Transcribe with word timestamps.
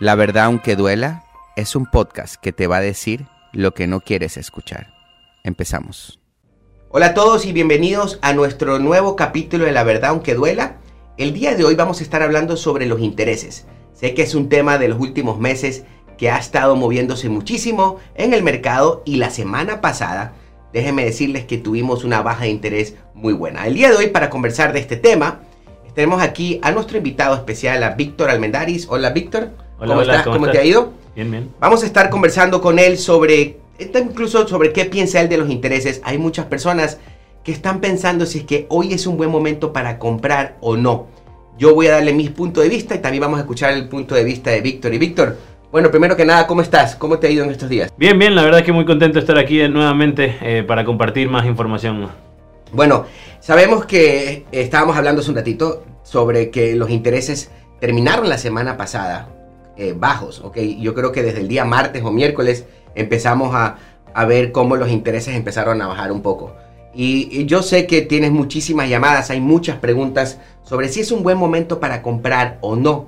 La 0.00 0.16
verdad, 0.16 0.46
aunque 0.46 0.74
duela, 0.74 1.22
es 1.54 1.76
un 1.76 1.86
podcast 1.86 2.34
que 2.34 2.52
te 2.52 2.66
va 2.66 2.78
a 2.78 2.80
decir 2.80 3.26
lo 3.52 3.74
que 3.74 3.86
no 3.86 4.00
quieres 4.00 4.36
escuchar. 4.36 4.92
Empezamos. 5.44 6.18
Hola 6.90 7.06
a 7.06 7.14
todos 7.14 7.46
y 7.46 7.52
bienvenidos 7.52 8.18
a 8.20 8.32
nuestro 8.32 8.80
nuevo 8.80 9.14
capítulo 9.14 9.66
de 9.66 9.70
La 9.70 9.84
verdad, 9.84 10.10
aunque 10.10 10.34
duela. 10.34 10.78
El 11.16 11.32
día 11.32 11.54
de 11.54 11.64
hoy 11.64 11.76
vamos 11.76 12.00
a 12.00 12.02
estar 12.02 12.22
hablando 12.22 12.56
sobre 12.56 12.86
los 12.86 13.00
intereses. 13.00 13.66
Sé 13.92 14.14
que 14.14 14.22
es 14.22 14.34
un 14.34 14.48
tema 14.48 14.78
de 14.78 14.88
los 14.88 14.98
últimos 14.98 15.38
meses 15.38 15.84
que 16.18 16.28
ha 16.28 16.38
estado 16.38 16.74
moviéndose 16.74 17.28
muchísimo 17.28 18.00
en 18.16 18.34
el 18.34 18.42
mercado 18.42 19.04
y 19.04 19.16
la 19.16 19.30
semana 19.30 19.80
pasada, 19.80 20.34
déjenme 20.72 21.04
decirles 21.04 21.44
que 21.44 21.58
tuvimos 21.58 22.02
una 22.02 22.20
baja 22.20 22.44
de 22.44 22.50
interés 22.50 22.96
muy 23.14 23.32
buena. 23.32 23.64
El 23.68 23.74
día 23.74 23.90
de 23.90 23.96
hoy 23.96 24.08
para 24.08 24.28
conversar 24.28 24.72
de 24.72 24.80
este 24.80 24.96
tema, 24.96 25.43
tenemos 25.94 26.20
aquí 26.22 26.60
a 26.62 26.72
nuestro 26.72 26.98
invitado 26.98 27.34
especial, 27.34 27.82
a 27.82 27.90
Víctor 27.90 28.30
Almendaris. 28.30 28.86
Hola 28.90 29.10
Víctor. 29.10 29.50
Hola, 29.78 29.88
¿Cómo 29.88 29.92
hola, 30.00 30.02
estás? 30.02 30.22
¿cómo 30.24 30.36
¿Cómo, 30.36 30.46
estás? 30.46 30.60
te 30.60 30.66
ha 30.66 30.68
ido? 30.68 30.92
Bien, 31.14 31.30
bien. 31.30 31.50
Vamos 31.60 31.82
a 31.82 31.86
estar 31.86 32.10
conversando 32.10 32.60
con 32.60 32.78
él 32.78 32.98
sobre, 32.98 33.58
esta 33.78 34.00
incluso 34.00 34.46
sobre 34.48 34.72
qué 34.72 34.84
piensa 34.84 35.20
él 35.20 35.28
de 35.28 35.38
los 35.38 35.50
intereses. 35.50 36.00
Hay 36.04 36.18
muchas 36.18 36.46
personas 36.46 36.98
que 37.44 37.52
están 37.52 37.80
pensando 37.80 38.26
si 38.26 38.38
es 38.38 38.44
que 38.44 38.66
hoy 38.70 38.92
es 38.92 39.06
un 39.06 39.16
buen 39.16 39.30
momento 39.30 39.72
para 39.72 39.98
comprar 39.98 40.56
o 40.60 40.76
no. 40.76 41.06
Yo 41.58 41.74
voy 41.74 41.86
a 41.86 41.92
darle 41.92 42.12
mi 42.12 42.28
punto 42.30 42.60
de 42.60 42.68
vista 42.68 42.96
y 42.96 42.98
también 42.98 43.20
vamos 43.20 43.38
a 43.38 43.42
escuchar 43.42 43.72
el 43.74 43.88
punto 43.88 44.14
de 44.14 44.24
vista 44.24 44.50
de 44.50 44.60
Víctor. 44.60 44.92
Y 44.92 44.98
Víctor, 44.98 45.36
bueno, 45.70 45.90
primero 45.90 46.16
que 46.16 46.24
nada, 46.24 46.46
¿cómo 46.48 46.62
estás? 46.62 46.96
¿Cómo 46.96 47.18
te 47.18 47.28
ha 47.28 47.30
ido 47.30 47.44
en 47.44 47.50
estos 47.50 47.68
días? 47.68 47.92
Bien, 47.96 48.18
bien, 48.18 48.34
la 48.34 48.42
verdad 48.42 48.60
es 48.60 48.66
que 48.66 48.72
muy 48.72 48.84
contento 48.84 49.14
de 49.14 49.20
estar 49.20 49.38
aquí 49.38 49.60
eh, 49.60 49.68
nuevamente 49.68 50.36
eh, 50.40 50.64
para 50.64 50.84
compartir 50.84 51.28
más 51.28 51.46
información. 51.46 52.08
Bueno, 52.74 53.06
sabemos 53.38 53.86
que 53.86 54.46
estábamos 54.50 54.96
hablando 54.96 55.20
hace 55.20 55.30
un 55.30 55.36
ratito 55.36 55.84
sobre 56.02 56.50
que 56.50 56.74
los 56.74 56.90
intereses 56.90 57.50
terminaron 57.80 58.28
la 58.28 58.36
semana 58.36 58.76
pasada 58.76 59.28
eh, 59.76 59.94
bajos, 59.96 60.40
¿ok? 60.40 60.58
Yo 60.80 60.92
creo 60.92 61.12
que 61.12 61.22
desde 61.22 61.40
el 61.40 61.46
día 61.46 61.64
martes 61.64 62.02
o 62.02 62.10
miércoles 62.10 62.64
empezamos 62.96 63.54
a, 63.54 63.78
a 64.12 64.24
ver 64.24 64.50
cómo 64.50 64.74
los 64.74 64.90
intereses 64.90 65.36
empezaron 65.36 65.80
a 65.82 65.86
bajar 65.86 66.10
un 66.10 66.20
poco. 66.20 66.56
Y, 66.92 67.28
y 67.30 67.46
yo 67.46 67.62
sé 67.62 67.86
que 67.86 68.02
tienes 68.02 68.32
muchísimas 68.32 68.88
llamadas, 68.88 69.30
hay 69.30 69.40
muchas 69.40 69.78
preguntas 69.78 70.38
sobre 70.64 70.88
si 70.88 71.00
es 71.00 71.12
un 71.12 71.22
buen 71.22 71.38
momento 71.38 71.78
para 71.78 72.02
comprar 72.02 72.58
o 72.60 72.74
no. 72.74 73.06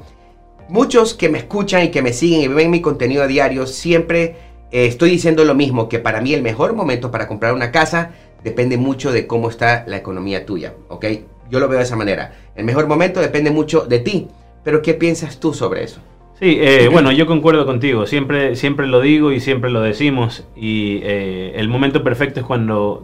Muchos 0.68 1.14
que 1.14 1.28
me 1.28 1.38
escuchan 1.38 1.82
y 1.82 1.88
que 1.90 2.02
me 2.02 2.12
siguen 2.12 2.40
y 2.40 2.48
ven 2.48 2.70
mi 2.70 2.80
contenido 2.80 3.24
a 3.24 3.26
diario, 3.26 3.66
siempre 3.66 4.36
eh, 4.76 4.84
estoy 4.84 5.08
diciendo 5.08 5.42
lo 5.46 5.54
mismo, 5.54 5.88
que 5.88 5.98
para 5.98 6.20
mí 6.20 6.34
el 6.34 6.42
mejor 6.42 6.74
momento 6.74 7.10
para 7.10 7.26
comprar 7.26 7.54
una 7.54 7.72
casa 7.72 8.10
depende 8.44 8.76
mucho 8.76 9.10
de 9.10 9.26
cómo 9.26 9.48
está 9.48 9.84
la 9.86 9.96
economía 9.96 10.44
tuya, 10.44 10.74
¿ok? 10.88 11.06
Yo 11.50 11.60
lo 11.60 11.68
veo 11.68 11.78
de 11.78 11.84
esa 11.84 11.96
manera. 11.96 12.34
El 12.54 12.66
mejor 12.66 12.86
momento 12.86 13.20
depende 13.20 13.50
mucho 13.50 13.86
de 13.86 14.00
ti, 14.00 14.28
pero 14.64 14.82
¿qué 14.82 14.92
piensas 14.92 15.40
tú 15.40 15.54
sobre 15.54 15.82
eso? 15.82 16.02
Sí, 16.38 16.58
eh, 16.60 16.88
bueno, 16.92 17.10
yo 17.10 17.26
concuerdo 17.26 17.64
contigo, 17.64 18.04
siempre, 18.04 18.54
siempre 18.54 18.86
lo 18.86 19.00
digo 19.00 19.32
y 19.32 19.40
siempre 19.40 19.70
lo 19.70 19.80
decimos 19.80 20.46
y 20.54 21.00
eh, 21.04 21.54
el 21.56 21.70
momento 21.70 22.04
perfecto 22.04 22.40
es 22.40 22.44
cuando 22.44 23.02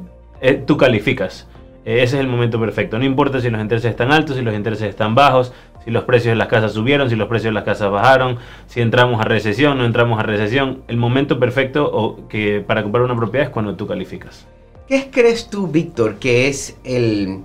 tú 0.67 0.77
calificas. 0.77 1.49
Ese 1.87 2.03
es 2.03 2.15
el 2.15 2.29
momento 2.29 2.61
perfecto. 2.61 2.99
No 2.99 3.07
importa 3.07 3.41
si 3.41 3.49
los 3.49 3.63
intereses 3.63 3.91
están 3.91 4.13
altos, 4.13 4.37
si 4.37 4.43
los 4.43 4.55
intereses 4.55 4.91
están 4.91 5.15
bajos, 5.15 5.55
si 5.85 5.91
los 5.91 6.05
precios 6.05 6.33
de 6.33 6.37
las 6.37 6.49
casas 6.49 6.73
subieron, 6.73 7.11
si 7.11 7.17
los 7.17 7.29
precios 7.29 7.51
de 7.51 7.55
las 7.55 7.65
casas 7.65 7.91
bajaron, 7.91 8.39
si 8.67 8.81
entramos 8.81 9.21
a 9.21 9.25
recesión, 9.25 9.79
no 9.79 9.85
entramos 9.85 10.19
a 10.19 10.23
recesión. 10.23 10.83
El 10.89 10.97
momento 10.97 11.39
perfecto 11.39 11.91
o 11.93 12.29
que 12.29 12.61
para 12.61 12.83
comprar 12.83 13.05
una 13.05 13.17
propiedad 13.17 13.49
es 13.49 13.53
cuando 13.53 13.75
tú 13.75 13.87
calificas. 13.87 14.47
¿Qué 14.89 15.09
crees 15.11 15.49
tú, 15.49 15.69
Víctor, 15.69 16.17
que 16.17 16.49
es 16.49 16.77
el, 16.85 17.41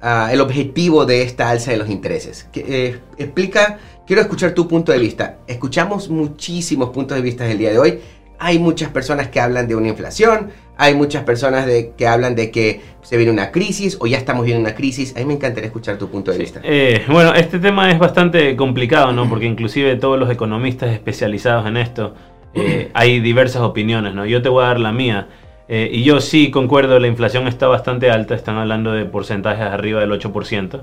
ah, 0.00 0.30
el 0.32 0.40
objetivo 0.40 1.04
de 1.04 1.22
esta 1.22 1.50
alza 1.50 1.72
de 1.72 1.76
los 1.76 1.90
intereses? 1.90 2.48
Que, 2.52 2.64
eh, 2.68 3.00
explica, 3.18 3.78
quiero 4.06 4.22
escuchar 4.22 4.52
tu 4.52 4.66
punto 4.66 4.92
de 4.92 4.98
vista. 4.98 5.38
Escuchamos 5.46 6.08
muchísimos 6.08 6.90
puntos 6.90 7.16
de 7.16 7.22
vista 7.22 7.46
el 7.50 7.58
día 7.58 7.70
de 7.70 7.78
hoy. 7.78 8.00
Hay 8.40 8.58
muchas 8.58 8.88
personas 8.90 9.28
que 9.28 9.38
hablan 9.38 9.68
de 9.68 9.74
una 9.76 9.88
inflación, 9.88 10.48
hay 10.78 10.94
muchas 10.94 11.24
personas 11.24 11.66
de, 11.66 11.92
que 11.96 12.06
hablan 12.08 12.34
de 12.34 12.50
que 12.50 12.80
se 13.02 13.16
viene 13.18 13.30
una 13.30 13.50
crisis 13.50 13.98
o 14.00 14.06
ya 14.06 14.16
estamos 14.16 14.44
viendo 14.46 14.62
una 14.62 14.74
crisis. 14.74 15.14
A 15.14 15.20
mí 15.20 15.26
me 15.26 15.34
encantaría 15.34 15.66
escuchar 15.66 15.98
tu 15.98 16.08
punto 16.08 16.30
de 16.30 16.38
Sí. 16.38 16.42
vista. 16.42 16.60
Eh, 16.64 17.02
bueno, 17.08 17.34
este 17.34 17.58
tema 17.58 17.90
es 17.90 17.98
bastante 17.98 18.56
complicado, 18.56 19.12
¿no? 19.12 19.28
Porque 19.28 19.44
inclusive 19.44 19.94
todos 19.96 20.18
los 20.18 20.30
economistas 20.30 20.90
especializados 20.90 21.66
en 21.66 21.76
esto, 21.76 22.14
eh, 22.54 22.90
hay 22.94 23.20
diversas 23.20 23.60
opiniones, 23.62 24.14
¿no? 24.14 24.24
Yo 24.24 24.40
te 24.40 24.48
voy 24.48 24.64
a 24.64 24.68
dar 24.68 24.80
la 24.80 24.90
mía. 24.92 25.28
eh, 25.68 25.88
y 25.92 26.02
yo 26.02 26.20
sí 26.20 26.50
concuerdo, 26.50 26.98
la 26.98 27.06
inflación 27.06 27.46
está 27.46 27.68
bastante 27.68 28.10
alta, 28.10 28.34
están 28.34 28.56
hablando 28.56 28.90
de 28.92 29.04
porcentajes 29.04 29.62
arriba 29.66 30.00
del 30.00 30.10
8%. 30.10 30.80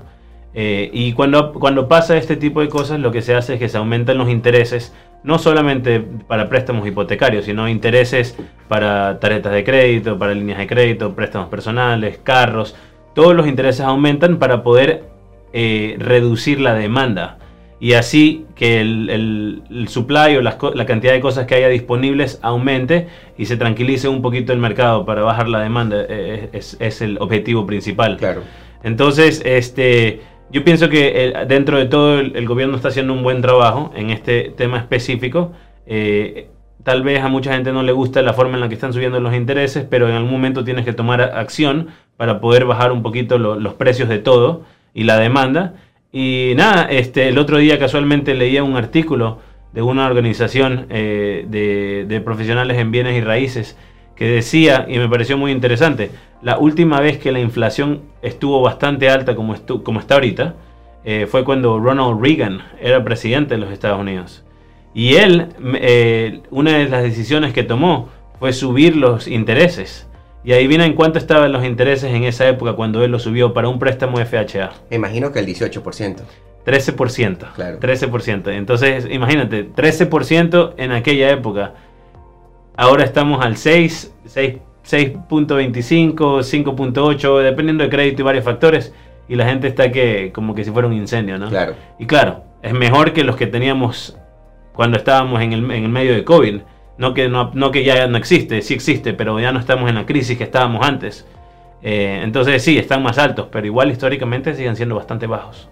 Eh, 0.60 0.90
y 0.92 1.12
cuando, 1.12 1.52
cuando 1.52 1.86
pasa 1.86 2.16
este 2.16 2.36
tipo 2.36 2.60
de 2.60 2.68
cosas, 2.68 2.98
lo 2.98 3.12
que 3.12 3.22
se 3.22 3.32
hace 3.34 3.54
es 3.54 3.58
que 3.60 3.68
se 3.68 3.78
aumentan 3.78 4.18
los 4.18 4.28
intereses, 4.28 4.92
no 5.22 5.38
solamente 5.38 6.00
para 6.26 6.48
préstamos 6.48 6.86
hipotecarios, 6.86 7.44
sino 7.44 7.68
intereses 7.68 8.36
para 8.66 9.20
tarjetas 9.20 9.52
de 9.52 9.62
crédito, 9.62 10.18
para 10.18 10.34
líneas 10.34 10.58
de 10.58 10.66
crédito, 10.66 11.14
préstamos 11.14 11.48
personales, 11.48 12.18
carros. 12.24 12.74
Todos 13.14 13.34
los 13.36 13.46
intereses 13.46 13.82
aumentan 13.84 14.38
para 14.38 14.62
poder 14.64 15.04
eh, 15.52 15.94
reducir 15.98 16.60
la 16.60 16.74
demanda 16.74 17.38
y 17.80 17.92
así 17.92 18.44
que 18.56 18.80
el, 18.80 19.08
el- 19.10 19.62
el 19.70 19.86
supply 19.88 20.36
o 20.36 20.42
las 20.42 20.56
la 20.74 20.84
cantidad 20.86 21.12
de 21.12 21.20
cosas 21.20 21.46
que 21.46 21.54
haya 21.54 21.68
disponibles 21.68 22.40
aumente 22.42 23.06
y 23.38 23.46
se 23.46 23.56
tranquilice 23.56 24.08
un 24.08 24.20
poquito 24.22 24.52
el 24.52 24.58
mercado 24.58 25.04
para 25.06 25.22
bajar 25.22 25.48
la 25.48 25.60
demanda 25.60 25.96
eh, 26.08 26.48
es, 26.52 26.76
es 26.80 27.00
el 27.02 27.16
objetivo 27.20 27.64
principal. 27.66 28.16
Claro. 28.16 28.42
Entonces, 28.84 29.42
este, 29.44 30.20
yo 30.50 30.64
pienso 30.64 30.88
que 30.88 31.12
eh, 31.28 31.32
dentro 31.46 31.78
de 31.78 31.86
todo 31.86 32.18
el, 32.20 32.36
el 32.36 32.46
gobierno 32.46 32.76
está 32.76 32.88
haciendo 32.88 33.12
un 33.12 33.22
buen 33.22 33.40
trabajo 33.42 33.92
en 33.94 34.10
este 34.10 34.52
tema 34.56 34.78
específico. 34.78 35.52
Eh, 35.86 36.48
tal 36.84 37.02
vez 37.02 37.22
a 37.22 37.28
mucha 37.28 37.52
gente 37.52 37.72
no 37.72 37.82
le 37.82 37.92
gusta 37.92 38.22
la 38.22 38.32
forma 38.32 38.54
en 38.54 38.60
la 38.60 38.68
que 38.68 38.74
están 38.74 38.92
subiendo 38.92 39.20
los 39.20 39.34
intereses, 39.34 39.84
pero 39.88 40.08
en 40.08 40.14
algún 40.14 40.30
momento 40.30 40.64
tienes 40.64 40.84
que 40.84 40.92
tomar 40.92 41.20
acción 41.20 41.88
para 42.16 42.40
poder 42.40 42.64
bajar 42.64 42.92
un 42.92 43.02
poquito 43.02 43.38
lo- 43.38 43.56
los 43.58 43.74
precios 43.74 44.08
de 44.08 44.18
todo 44.18 44.62
y 44.94 45.04
la 45.04 45.18
demanda. 45.18 45.74
Y 46.12 46.54
nada, 46.56 46.84
este, 46.90 47.28
el 47.28 47.38
otro 47.38 47.58
día 47.58 47.78
casualmente 47.78 48.34
leía 48.34 48.64
un 48.64 48.76
artículo 48.76 49.40
de 49.72 49.82
una 49.82 50.06
organización 50.06 50.86
eh, 50.88 51.44
de 52.08 52.20
profesionales 52.22 52.78
en 52.78 52.90
bienes 52.90 53.16
y 53.16 53.20
raíces 53.20 53.76
que 54.18 54.26
decía, 54.26 54.84
y 54.88 54.98
me 54.98 55.08
pareció 55.08 55.38
muy 55.38 55.52
interesante, 55.52 56.10
la 56.42 56.58
última 56.58 57.00
vez 57.00 57.18
que 57.18 57.32
la 57.32 57.40
inflación 57.40 58.02
estuvo 58.20 58.60
bastante 58.60 59.08
alta 59.08 59.34
como, 59.36 59.54
estu- 59.54 59.82
como 59.82 60.00
está 60.00 60.14
ahorita, 60.14 60.54
eh, 61.04 61.26
fue 61.30 61.44
cuando 61.44 61.78
Ronald 61.78 62.20
Reagan 62.20 62.60
era 62.80 63.02
presidente 63.04 63.54
de 63.54 63.60
los 63.60 63.70
Estados 63.72 64.00
Unidos. 64.00 64.44
Y 64.94 65.14
él, 65.14 65.46
eh, 65.80 66.40
una 66.50 66.78
de 66.78 66.88
las 66.88 67.02
decisiones 67.04 67.52
que 67.52 67.62
tomó 67.62 68.08
fue 68.40 68.52
subir 68.52 68.96
los 68.96 69.28
intereses. 69.28 70.06
Y 70.44 70.52
adivina 70.52 70.84
en 70.86 70.94
cuánto 70.94 71.18
estaban 71.18 71.52
los 71.52 71.64
intereses 71.64 72.12
en 72.12 72.24
esa 72.24 72.48
época 72.48 72.72
cuando 72.74 73.04
él 73.04 73.10
lo 73.10 73.18
subió 73.18 73.52
para 73.52 73.68
un 73.68 73.78
préstamo 73.78 74.18
FHA. 74.18 74.72
Me 74.90 74.96
imagino 74.96 75.30
que 75.32 75.40
el 75.40 75.46
18%. 75.46 76.16
13%. 76.64 77.52
Claro. 77.54 77.78
13%. 77.80 78.48
Entonces, 78.52 79.06
imagínate, 79.10 79.64
13% 79.64 80.74
en 80.76 80.92
aquella 80.92 81.30
época. 81.30 81.74
Ahora 82.78 83.02
estamos 83.02 83.44
al 83.44 83.56
6, 83.56 84.14
6 84.24 84.54
6.25, 84.88 86.14
5.8, 86.14 87.42
dependiendo 87.42 87.84
de 87.84 87.90
crédito 87.90 88.22
y 88.22 88.24
varios 88.24 88.44
factores. 88.44 88.94
Y 89.28 89.34
la 89.34 89.46
gente 89.46 89.66
está 89.66 89.92
que 89.92 90.30
como 90.32 90.54
que 90.54 90.64
si 90.64 90.70
fuera 90.70 90.88
un 90.88 90.94
incendio, 90.94 91.38
¿no? 91.38 91.48
Claro. 91.48 91.74
Y 91.98 92.06
claro, 92.06 92.44
es 92.62 92.72
mejor 92.72 93.12
que 93.12 93.24
los 93.24 93.36
que 93.36 93.46
teníamos 93.46 94.16
cuando 94.72 94.96
estábamos 94.96 95.42
en 95.42 95.52
el, 95.52 95.70
en 95.70 95.84
el 95.84 95.88
medio 95.90 96.14
de 96.14 96.24
COVID. 96.24 96.60
No 96.98 97.14
que, 97.14 97.28
no, 97.28 97.50
no 97.52 97.72
que 97.72 97.84
ya 97.84 98.06
no 98.06 98.16
existe, 98.16 98.62
sí 98.62 98.74
existe, 98.74 99.12
pero 99.12 99.38
ya 99.38 99.52
no 99.52 99.58
estamos 99.58 99.88
en 99.88 99.96
la 99.96 100.06
crisis 100.06 100.38
que 100.38 100.44
estábamos 100.44 100.86
antes. 100.86 101.26
Eh, 101.82 102.20
entonces 102.22 102.62
sí, 102.62 102.78
están 102.78 103.02
más 103.02 103.18
altos, 103.18 103.48
pero 103.50 103.66
igual 103.66 103.90
históricamente 103.90 104.54
siguen 104.54 104.76
siendo 104.76 104.94
bastante 104.94 105.26
bajos. 105.26 105.68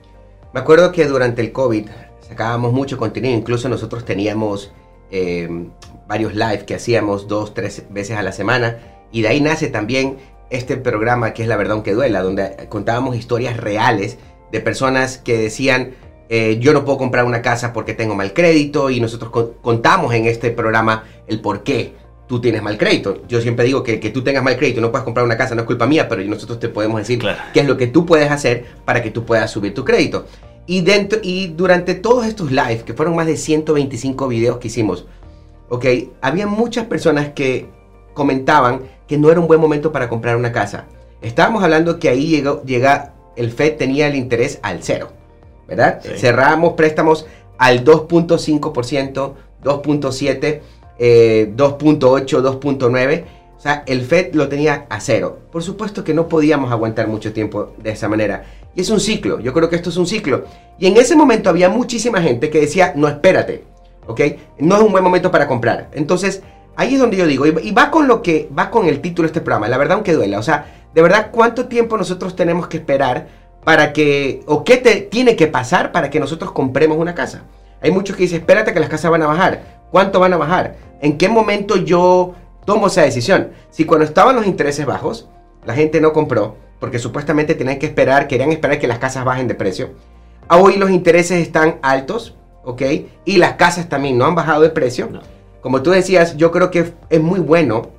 Me 0.52 0.60
acuerdo 0.60 0.90
que 0.90 1.06
durante 1.06 1.40
el 1.40 1.52
COVID 1.52 1.86
sacábamos 2.20 2.72
mucho 2.72 2.98
contenido, 2.98 3.36
incluso 3.36 3.68
nosotros 3.68 4.04
teníamos 4.04 4.72
eh, 5.10 5.48
varios 6.08 6.34
live 6.34 6.64
que 6.66 6.74
hacíamos 6.74 7.28
dos, 7.28 7.54
tres 7.54 7.84
veces 7.90 8.16
a 8.16 8.22
la 8.22 8.32
semana, 8.32 8.78
y 9.12 9.22
de 9.22 9.28
ahí 9.28 9.40
nace 9.40 9.68
también 9.68 10.16
este 10.50 10.76
programa 10.76 11.32
que 11.34 11.42
es 11.42 11.48
La 11.48 11.56
Verdad 11.56 11.72
Aunque 11.74 11.92
Duela, 11.94 12.22
donde 12.22 12.66
contábamos 12.68 13.16
historias 13.16 13.56
reales 13.56 14.18
de 14.52 14.60
personas 14.60 15.18
que 15.18 15.36
decían, 15.38 15.92
eh, 16.28 16.58
yo 16.60 16.72
no 16.72 16.84
puedo 16.84 16.98
comprar 16.98 17.24
una 17.24 17.42
casa 17.42 17.72
porque 17.72 17.94
tengo 17.94 18.14
mal 18.14 18.32
crédito, 18.32 18.90
y 18.90 19.00
nosotros 19.00 19.30
con- 19.30 19.52
contamos 19.60 20.14
en 20.14 20.26
este 20.26 20.50
programa 20.50 21.04
el 21.26 21.40
por 21.40 21.62
qué 21.62 21.94
tú 22.28 22.40
tienes 22.40 22.60
mal 22.62 22.76
crédito. 22.76 23.22
Yo 23.28 23.40
siempre 23.40 23.64
digo 23.64 23.84
que 23.84 24.00
que 24.00 24.10
tú 24.10 24.24
tengas 24.24 24.42
mal 24.42 24.56
crédito 24.56 24.80
y 24.80 24.82
no 24.82 24.90
puedas 24.90 25.04
comprar 25.04 25.24
una 25.24 25.36
casa 25.36 25.54
no 25.54 25.60
es 25.62 25.66
culpa 25.66 25.86
mía, 25.86 26.08
pero 26.08 26.22
nosotros 26.24 26.58
te 26.58 26.68
podemos 26.68 26.98
decir 26.98 27.20
Claro. 27.20 27.38
qué 27.54 27.60
es 27.60 27.66
lo 27.68 27.76
que 27.76 27.86
tú 27.86 28.04
puedes 28.04 28.28
hacer 28.32 28.64
para 28.84 29.00
que 29.00 29.12
tú 29.12 29.24
puedas 29.24 29.48
subir 29.50 29.74
tu 29.74 29.84
crédito. 29.84 30.26
Y, 30.66 30.80
dentro, 30.80 31.20
y 31.22 31.48
durante 31.48 31.94
todos 31.94 32.26
estos 32.26 32.50
live, 32.50 32.82
que 32.84 32.94
fueron 32.94 33.14
más 33.14 33.26
de 33.26 33.36
125 33.36 34.28
videos 34.28 34.58
que 34.58 34.68
hicimos, 34.68 35.06
ok, 35.68 35.84
había 36.20 36.46
muchas 36.46 36.86
personas 36.86 37.30
que 37.30 37.68
comentaban 38.14 38.82
que 39.06 39.18
no 39.18 39.30
era 39.30 39.40
un 39.40 39.46
buen 39.46 39.60
momento 39.60 39.92
para 39.92 40.08
comprar 40.08 40.36
una 40.36 40.52
casa. 40.52 40.86
Estábamos 41.22 41.62
hablando 41.62 41.98
que 41.98 42.08
ahí 42.08 42.26
llegó, 42.26 42.62
llega, 42.64 43.14
el 43.36 43.52
FED 43.52 43.76
tenía 43.76 44.08
el 44.08 44.16
interés 44.16 44.58
al 44.62 44.82
cero, 44.82 45.10
¿verdad? 45.68 46.00
Sí. 46.02 46.10
Cerramos 46.16 46.72
préstamos 46.74 47.26
al 47.58 47.84
2.5%, 47.84 49.34
2.7%, 49.62 50.60
2.8, 50.98 52.60
2.9%. 52.60 53.24
O 53.56 53.60
sea, 53.60 53.84
el 53.86 54.02
Fed 54.02 54.34
lo 54.34 54.48
tenía 54.48 54.86
a 54.90 55.00
cero. 55.00 55.38
Por 55.50 55.62
supuesto 55.62 56.04
que 56.04 56.12
no 56.12 56.28
podíamos 56.28 56.70
aguantar 56.70 57.08
mucho 57.08 57.32
tiempo 57.32 57.72
de 57.78 57.90
esa 57.90 58.08
manera. 58.08 58.44
Y 58.76 58.82
es 58.82 58.90
un 58.90 59.00
ciclo, 59.00 59.40
yo 59.40 59.54
creo 59.54 59.70
que 59.70 59.76
esto 59.76 59.88
es 59.88 59.96
un 59.96 60.06
ciclo. 60.06 60.44
Y 60.78 60.86
en 60.86 60.98
ese 60.98 61.16
momento 61.16 61.48
había 61.48 61.70
muchísima 61.70 62.20
gente 62.20 62.50
que 62.50 62.60
decía, 62.60 62.92
no, 62.94 63.08
espérate, 63.08 63.64
¿ok? 64.06 64.20
No 64.58 64.76
es 64.76 64.82
un 64.82 64.92
buen 64.92 65.02
momento 65.02 65.30
para 65.30 65.48
comprar. 65.48 65.88
Entonces, 65.94 66.42
ahí 66.76 66.92
es 66.92 67.00
donde 67.00 67.16
yo 67.16 67.26
digo, 67.26 67.46
y 67.46 67.70
va 67.72 67.90
con 67.90 68.06
lo 68.06 68.20
que, 68.20 68.50
va 68.56 68.70
con 68.70 68.86
el 68.86 69.00
título 69.00 69.26
de 69.26 69.30
este 69.30 69.40
programa, 69.40 69.66
la 69.68 69.78
verdad 69.78 69.94
aunque 69.94 70.12
duela. 70.12 70.38
O 70.38 70.42
sea, 70.42 70.66
de 70.94 71.00
verdad, 71.00 71.30
¿cuánto 71.32 71.68
tiempo 71.68 71.96
nosotros 71.96 72.36
tenemos 72.36 72.68
que 72.68 72.76
esperar 72.76 73.28
para 73.64 73.94
que, 73.94 74.42
o 74.46 74.62
qué 74.62 74.76
te, 74.76 74.96
tiene 75.00 75.36
que 75.36 75.46
pasar 75.46 75.90
para 75.90 76.10
que 76.10 76.20
nosotros 76.20 76.52
compremos 76.52 76.98
una 76.98 77.14
casa? 77.14 77.44
Hay 77.80 77.90
muchos 77.90 78.14
que 78.14 78.24
dicen, 78.24 78.40
espérate 78.40 78.74
que 78.74 78.80
las 78.80 78.90
casas 78.90 79.10
van 79.10 79.22
a 79.22 79.26
bajar. 79.26 79.86
¿Cuánto 79.90 80.20
van 80.20 80.34
a 80.34 80.36
bajar? 80.36 80.76
¿En 81.00 81.16
qué 81.16 81.30
momento 81.30 81.76
yo 81.76 82.34
tomo 82.66 82.88
esa 82.88 83.02
decisión? 83.02 83.52
Si 83.70 83.86
cuando 83.86 84.04
estaban 84.04 84.36
los 84.36 84.46
intereses 84.46 84.84
bajos, 84.84 85.30
la 85.64 85.72
gente 85.72 85.98
no 86.02 86.12
compró, 86.12 86.56
porque 86.78 86.98
supuestamente 86.98 87.54
tenían 87.54 87.78
que 87.78 87.86
esperar, 87.86 88.28
querían 88.28 88.52
esperar 88.52 88.78
que 88.78 88.86
las 88.86 88.98
casas 88.98 89.24
bajen 89.24 89.48
de 89.48 89.54
precio. 89.54 89.90
Hoy 90.48 90.76
los 90.76 90.90
intereses 90.90 91.40
están 91.40 91.78
altos, 91.82 92.34
¿ok? 92.64 92.82
Y 93.24 93.38
las 93.38 93.54
casas 93.54 93.88
también 93.88 94.18
no 94.18 94.26
han 94.26 94.34
bajado 94.34 94.62
de 94.62 94.70
precio. 94.70 95.08
Como 95.60 95.82
tú 95.82 95.90
decías, 95.90 96.36
yo 96.36 96.52
creo 96.52 96.70
que 96.70 96.92
es 97.10 97.20
muy 97.20 97.40
bueno 97.40 97.90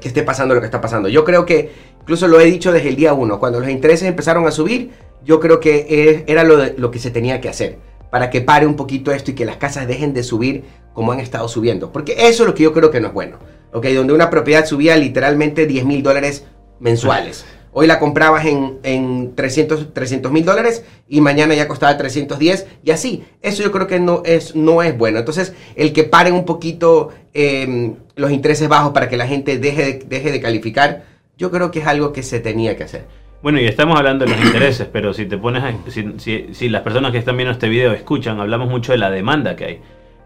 que 0.00 0.08
esté 0.08 0.22
pasando 0.22 0.54
lo 0.54 0.60
que 0.60 0.66
está 0.66 0.80
pasando. 0.80 1.08
Yo 1.08 1.24
creo 1.24 1.44
que, 1.44 1.72
incluso 2.00 2.28
lo 2.28 2.40
he 2.40 2.44
dicho 2.46 2.72
desde 2.72 2.88
el 2.88 2.96
día 2.96 3.12
uno, 3.12 3.38
cuando 3.38 3.60
los 3.60 3.68
intereses 3.68 4.08
empezaron 4.08 4.46
a 4.46 4.50
subir, 4.50 4.92
yo 5.24 5.40
creo 5.40 5.60
que 5.60 6.24
era 6.26 6.44
lo, 6.44 6.58
lo 6.76 6.90
que 6.90 6.98
se 6.98 7.10
tenía 7.10 7.40
que 7.40 7.48
hacer 7.48 7.78
para 8.10 8.30
que 8.30 8.40
pare 8.40 8.66
un 8.66 8.76
poquito 8.76 9.10
esto 9.10 9.32
y 9.32 9.34
que 9.34 9.44
las 9.44 9.56
casas 9.56 9.88
dejen 9.88 10.14
de 10.14 10.22
subir 10.22 10.64
como 10.92 11.12
han 11.12 11.20
estado 11.20 11.48
subiendo. 11.48 11.90
Porque 11.90 12.12
eso 12.28 12.44
es 12.44 12.48
lo 12.48 12.54
que 12.54 12.62
yo 12.62 12.72
creo 12.72 12.90
que 12.90 13.00
no 13.00 13.08
es 13.08 13.12
bueno. 13.12 13.38
¿ok? 13.74 13.86
Donde 13.88 14.14
una 14.14 14.30
propiedad 14.30 14.64
subía 14.64 14.96
literalmente 14.96 15.66
10 15.66 15.84
mil 15.84 16.02
dólares 16.02 16.46
mensuales. 16.80 17.44
Hoy 17.76 17.88
la 17.88 17.98
comprabas 17.98 18.46
en, 18.46 18.78
en 18.84 19.34
300 19.34 20.30
mil 20.30 20.44
dólares 20.44 20.84
y 21.08 21.20
mañana 21.20 21.56
ya 21.56 21.66
costaba 21.66 21.96
310 21.96 22.68
y 22.84 22.92
así. 22.92 23.24
Eso 23.42 23.64
yo 23.64 23.72
creo 23.72 23.88
que 23.88 23.98
no 23.98 24.22
es, 24.24 24.54
no 24.54 24.80
es 24.80 24.96
bueno. 24.96 25.18
Entonces, 25.18 25.54
el 25.74 25.92
que 25.92 26.04
paren 26.04 26.34
un 26.34 26.44
poquito 26.44 27.10
em, 27.32 27.96
los 28.14 28.30
intereses 28.30 28.68
bajos 28.68 28.92
para 28.92 29.08
que 29.08 29.16
la 29.16 29.26
gente 29.26 29.58
deje 29.58 29.82
de, 29.82 30.04
deje 30.06 30.30
de 30.30 30.40
calificar, 30.40 31.02
yo 31.36 31.50
creo 31.50 31.72
que 31.72 31.80
es 31.80 31.86
algo 31.88 32.12
que 32.12 32.22
se 32.22 32.38
tenía 32.38 32.76
que 32.76 32.84
hacer. 32.84 33.06
Bueno, 33.42 33.60
y 33.60 33.66
estamos 33.66 33.98
hablando 33.98 34.24
de 34.24 34.30
los 34.30 34.44
intereses, 34.44 34.86
pero 34.92 35.12
si 35.12 35.26
te 35.26 35.36
pones, 35.36 35.64
si, 35.88 36.14
si, 36.18 36.54
si 36.54 36.68
las 36.68 36.82
personas 36.82 37.10
que 37.10 37.18
están 37.18 37.36
viendo 37.36 37.50
este 37.50 37.68
video 37.68 37.92
escuchan, 37.92 38.38
hablamos 38.38 38.70
mucho 38.70 38.92
de 38.92 38.98
la 38.98 39.10
demanda 39.10 39.56
que 39.56 39.64
hay. 39.64 39.80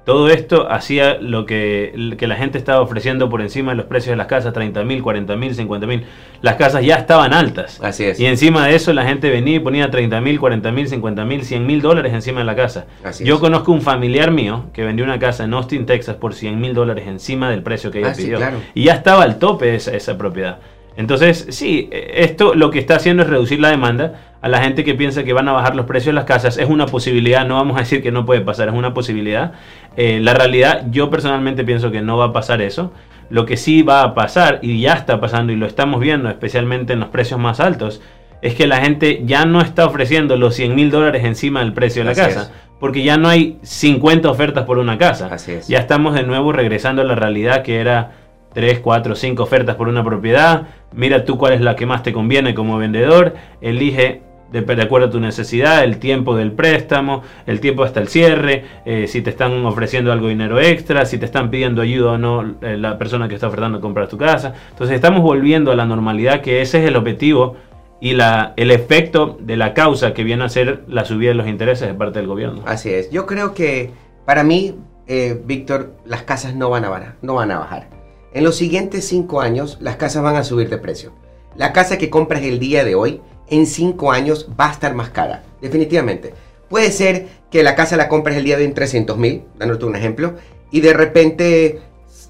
Todo 0.08 0.30
esto 0.30 0.72
hacía 0.72 1.18
lo 1.20 1.44
que, 1.44 2.14
que, 2.16 2.26
la 2.26 2.36
gente 2.36 2.56
estaba 2.56 2.80
ofreciendo 2.80 3.28
por 3.28 3.42
encima 3.42 3.72
de 3.72 3.76
los 3.76 3.84
precios 3.84 4.12
de 4.12 4.16
las 4.16 4.26
casas, 4.26 4.54
30 4.54 4.82
mil, 4.84 5.02
40 5.02 5.36
mil, 5.36 5.54
50 5.54 5.86
mil. 5.86 6.04
Las 6.40 6.54
casas 6.54 6.82
ya 6.82 6.94
estaban 6.94 7.34
altas. 7.34 7.78
Así 7.82 8.04
es. 8.04 8.18
Y 8.18 8.24
encima 8.24 8.66
de 8.66 8.74
eso 8.74 8.94
la 8.94 9.04
gente 9.04 9.28
venía 9.28 9.56
y 9.56 9.60
ponía 9.60 9.90
30 9.90 10.18
mil, 10.22 10.40
40 10.40 10.72
mil, 10.72 10.88
50 10.88 11.24
mil, 11.26 11.44
100 11.44 11.66
mil 11.66 11.82
dólares 11.82 12.14
encima 12.14 12.38
de 12.38 12.46
la 12.46 12.56
casa. 12.56 12.86
Así 13.04 13.22
Yo 13.22 13.38
conozco 13.38 13.70
un 13.70 13.82
familiar 13.82 14.30
mío 14.30 14.70
que 14.72 14.82
vendió 14.82 15.04
una 15.04 15.18
casa 15.18 15.44
en 15.44 15.52
Austin, 15.52 15.84
Texas 15.84 16.16
por 16.16 16.32
100 16.32 16.58
mil 16.58 16.72
dólares 16.72 17.06
encima 17.06 17.50
del 17.50 17.62
precio 17.62 17.90
que 17.90 17.98
ella 17.98 18.12
ah, 18.12 18.16
pidió. 18.16 18.38
Y 18.72 18.84
ya 18.84 18.94
estaba 18.94 19.24
al 19.24 19.38
tope 19.38 19.74
esa, 19.74 19.90
esa 19.90 20.16
propiedad. 20.16 20.56
Entonces, 20.96 21.46
sí, 21.50 21.88
esto 21.92 22.54
lo 22.54 22.70
que 22.70 22.80
está 22.80 22.96
haciendo 22.96 23.24
es 23.24 23.28
reducir 23.28 23.60
la 23.60 23.68
demanda. 23.68 24.27
A 24.40 24.48
la 24.48 24.60
gente 24.60 24.84
que 24.84 24.94
piensa 24.94 25.24
que 25.24 25.32
van 25.32 25.48
a 25.48 25.52
bajar 25.52 25.74
los 25.74 25.86
precios 25.86 26.06
de 26.08 26.12
las 26.14 26.24
casas 26.24 26.58
es 26.58 26.68
una 26.68 26.86
posibilidad, 26.86 27.44
no 27.46 27.56
vamos 27.56 27.76
a 27.76 27.80
decir 27.80 28.02
que 28.02 28.12
no 28.12 28.24
puede 28.24 28.40
pasar, 28.40 28.68
es 28.68 28.74
una 28.74 28.94
posibilidad. 28.94 29.52
Eh, 29.96 30.20
la 30.22 30.32
realidad, 30.32 30.86
yo 30.90 31.10
personalmente 31.10 31.64
pienso 31.64 31.90
que 31.90 32.02
no 32.02 32.16
va 32.16 32.26
a 32.26 32.32
pasar 32.32 32.62
eso. 32.62 32.92
Lo 33.30 33.46
que 33.46 33.56
sí 33.56 33.82
va 33.82 34.02
a 34.02 34.14
pasar, 34.14 34.60
y 34.62 34.80
ya 34.80 34.94
está 34.94 35.20
pasando 35.20 35.52
y 35.52 35.56
lo 35.56 35.66
estamos 35.66 36.00
viendo, 36.00 36.28
especialmente 36.28 36.92
en 36.92 37.00
los 37.00 37.08
precios 37.08 37.40
más 37.40 37.58
altos, 37.58 38.00
es 38.40 38.54
que 38.54 38.66
la 38.66 38.80
gente 38.80 39.22
ya 39.24 39.44
no 39.44 39.60
está 39.60 39.86
ofreciendo 39.86 40.36
los 40.36 40.54
100 40.54 40.74
mil 40.74 40.90
dólares 40.90 41.24
encima 41.24 41.60
del 41.60 41.72
precio 41.72 42.02
de 42.02 42.10
la 42.10 42.14
casa. 42.14 42.52
Porque 42.78 43.02
ya 43.02 43.16
no 43.16 43.28
hay 43.28 43.58
50 43.62 44.30
ofertas 44.30 44.64
por 44.64 44.78
una 44.78 44.98
casa. 44.98 45.28
Ya 45.66 45.78
estamos 45.78 46.14
de 46.14 46.22
nuevo 46.22 46.52
regresando 46.52 47.02
a 47.02 47.04
la 47.04 47.16
realidad 47.16 47.62
que 47.62 47.80
era 47.80 48.12
3, 48.54 48.78
4, 48.78 49.16
5 49.16 49.42
ofertas 49.42 49.74
por 49.74 49.88
una 49.88 50.04
propiedad. 50.04 50.68
Mira 50.92 51.24
tú 51.24 51.36
cuál 51.38 51.54
es 51.54 51.60
la 51.60 51.74
que 51.74 51.86
más 51.86 52.04
te 52.04 52.12
conviene 52.12 52.54
como 52.54 52.78
vendedor. 52.78 53.34
Elige 53.60 54.22
de, 54.50 54.82
acuerdo 54.82 55.08
a 55.08 55.10
tu 55.10 55.20
necesidad, 55.20 55.84
el 55.84 55.98
tiempo 55.98 56.36
del 56.36 56.52
préstamo, 56.52 57.22
el 57.46 57.60
tiempo 57.60 57.84
hasta 57.84 58.00
el 58.00 58.08
cierre, 58.08 58.64
eh, 58.84 59.06
si 59.06 59.22
te 59.22 59.30
están 59.30 59.64
ofreciendo 59.66 60.12
algo 60.12 60.28
dinero 60.28 60.60
extra, 60.60 61.04
si 61.04 61.18
te 61.18 61.26
están 61.26 61.50
pidiendo 61.50 61.82
ayuda 61.82 62.12
o 62.12 62.18
no 62.18 62.56
eh, 62.62 62.76
la 62.76 62.98
persona 62.98 63.28
que 63.28 63.34
está 63.34 63.48
ofertando 63.48 63.80
comprar 63.80 64.08
tu 64.08 64.18
casa. 64.18 64.54
Entonces 64.70 64.96
estamos 64.96 65.22
volviendo 65.22 65.70
a 65.70 65.76
la 65.76 65.84
normalidad, 65.84 66.40
que 66.40 66.62
ese 66.62 66.82
es 66.82 66.88
el 66.88 66.96
objetivo 66.96 67.56
y 68.00 68.12
la, 68.12 68.54
el 68.56 68.70
efecto 68.70 69.36
de 69.40 69.56
la 69.56 69.74
causa 69.74 70.14
que 70.14 70.24
viene 70.24 70.44
a 70.44 70.48
ser 70.48 70.84
la 70.88 71.04
subida 71.04 71.30
de 71.30 71.34
los 71.34 71.48
intereses 71.48 71.88
de 71.88 71.94
parte 71.94 72.20
del 72.20 72.28
gobierno. 72.28 72.62
Así 72.66 72.90
es. 72.90 73.10
Yo 73.10 73.26
creo 73.26 73.54
que 73.54 73.90
para 74.24 74.44
mí, 74.44 74.76
eh, 75.06 75.40
Víctor, 75.44 75.94
las 76.04 76.22
casas 76.22 76.54
no 76.54 76.70
van 76.70 76.84
a. 76.84 77.16
No 77.22 77.34
van 77.34 77.50
a 77.50 77.58
bajar. 77.58 77.88
En 78.32 78.44
los 78.44 78.56
siguientes 78.56 79.06
cinco 79.06 79.40
años, 79.40 79.78
las 79.80 79.96
casas 79.96 80.22
van 80.22 80.36
a 80.36 80.44
subir 80.44 80.68
de 80.68 80.78
precio. 80.78 81.12
La 81.56 81.72
casa 81.72 81.98
que 81.98 82.10
compras 82.10 82.42
el 82.42 82.58
día 82.58 82.84
de 82.84 82.94
hoy 82.94 83.20
en 83.50 83.66
5 83.66 84.12
años 84.12 84.48
va 84.58 84.68
a 84.68 84.72
estar 84.72 84.94
más 84.94 85.10
cara, 85.10 85.42
definitivamente. 85.60 86.34
Puede 86.68 86.92
ser 86.92 87.26
que 87.50 87.62
la 87.62 87.74
casa 87.74 87.96
la 87.96 88.08
compres 88.08 88.36
el 88.36 88.44
día 88.44 88.56
de 88.56 88.64
en 88.64 88.74
300 88.74 89.16
mil, 89.16 89.44
dándote 89.58 89.86
un 89.86 89.96
ejemplo, 89.96 90.34
y 90.70 90.80
de 90.80 90.92
repente 90.92 91.80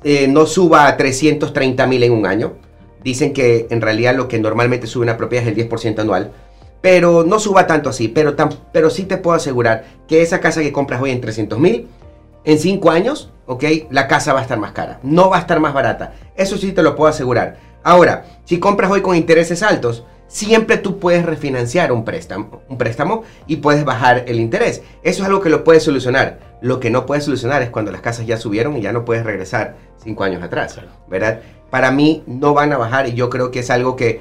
eh, 0.05 0.29
no 0.29 0.47
suba 0.47 0.87
a 0.87 0.97
330 0.97 1.87
mil 1.87 2.03
en 2.03 2.13
un 2.13 2.27
año. 2.27 2.55
Dicen 3.03 3.33
que 3.33 3.67
en 3.71 3.81
realidad 3.81 4.15
lo 4.15 4.29
que 4.29 4.39
normalmente 4.39 4.87
sube 4.87 5.05
una 5.05 5.17
propiedad 5.17 5.47
es 5.47 5.57
el 5.57 5.69
10% 5.69 5.99
anual. 6.01 6.33
Pero 6.81 7.25
no 7.25 7.41
suba 7.41 7.67
tanto 7.67 7.91
así. 7.91 8.09
Pero, 8.09 8.37
pero 8.73 8.91
sí 8.91 9.05
te 9.05 9.17
puedo 9.17 9.37
asegurar 9.37 9.85
que 10.07 10.23
esa 10.23 10.41
casa 10.41 10.61
que 10.61 10.73
compras 10.73 11.01
hoy 11.01 11.11
en 11.11 11.21
300 11.21 11.59
mil, 11.59 11.89
en 12.45 12.59
5 12.59 12.91
años, 12.91 13.31
¿ok? 13.47 13.65
La 13.91 14.07
casa 14.07 14.33
va 14.33 14.41
a 14.41 14.43
estar 14.43 14.59
más 14.59 14.73
cara. 14.73 15.01
No 15.03 15.31
va 15.31 15.39
a 15.39 15.41
estar 15.41 15.59
más 15.59 15.75
barata. 15.75 16.15
Eso 16.37 16.57
sí 16.57 16.73
te 16.73 16.83
lo 16.83 16.95
puedo 16.95 17.11
asegurar. 17.11 17.57
Ahora, 17.83 18.25
si 18.45 18.59
compras 18.59 18.91
hoy 18.91 19.03
con 19.03 19.17
intereses 19.17 19.63
altos, 19.63 20.05
siempre 20.29 20.77
tú 20.77 20.99
puedes 20.99 21.25
refinanciar 21.25 21.91
un 21.91 22.05
préstamo, 22.05 22.63
un 22.69 22.79
préstamo 22.79 23.25
y 23.47 23.57
puedes 23.57 23.85
bajar 23.85 24.25
el 24.29 24.39
interés. 24.39 24.83
Eso 25.03 25.23
es 25.23 25.29
algo 25.29 25.41
que 25.41 25.49
lo 25.49 25.65
puedes 25.65 25.83
solucionar. 25.83 26.39
Lo 26.61 26.79
que 26.79 26.91
no 26.91 27.07
puedes 27.07 27.25
solucionar 27.25 27.63
es 27.63 27.71
cuando 27.71 27.91
las 27.91 28.03
casas 28.03 28.27
ya 28.27 28.37
subieron 28.37 28.77
y 28.77 28.83
ya 28.83 28.93
no 28.93 29.05
puedes 29.05 29.25
regresar 29.25 29.77
cinco 30.03 30.25
años 30.25 30.43
atrás, 30.43 30.79
¿verdad? 31.09 31.41
Para 31.71 31.91
mí 31.91 32.23
no 32.27 32.55
van 32.55 32.73
a 32.73 32.79
bajar 32.79 33.09
y 33.09 33.15
yo 33.15 33.31
creo 33.31 33.51
que 33.51 33.61
es 33.61 33.71
algo 33.71 33.97
que 33.97 34.21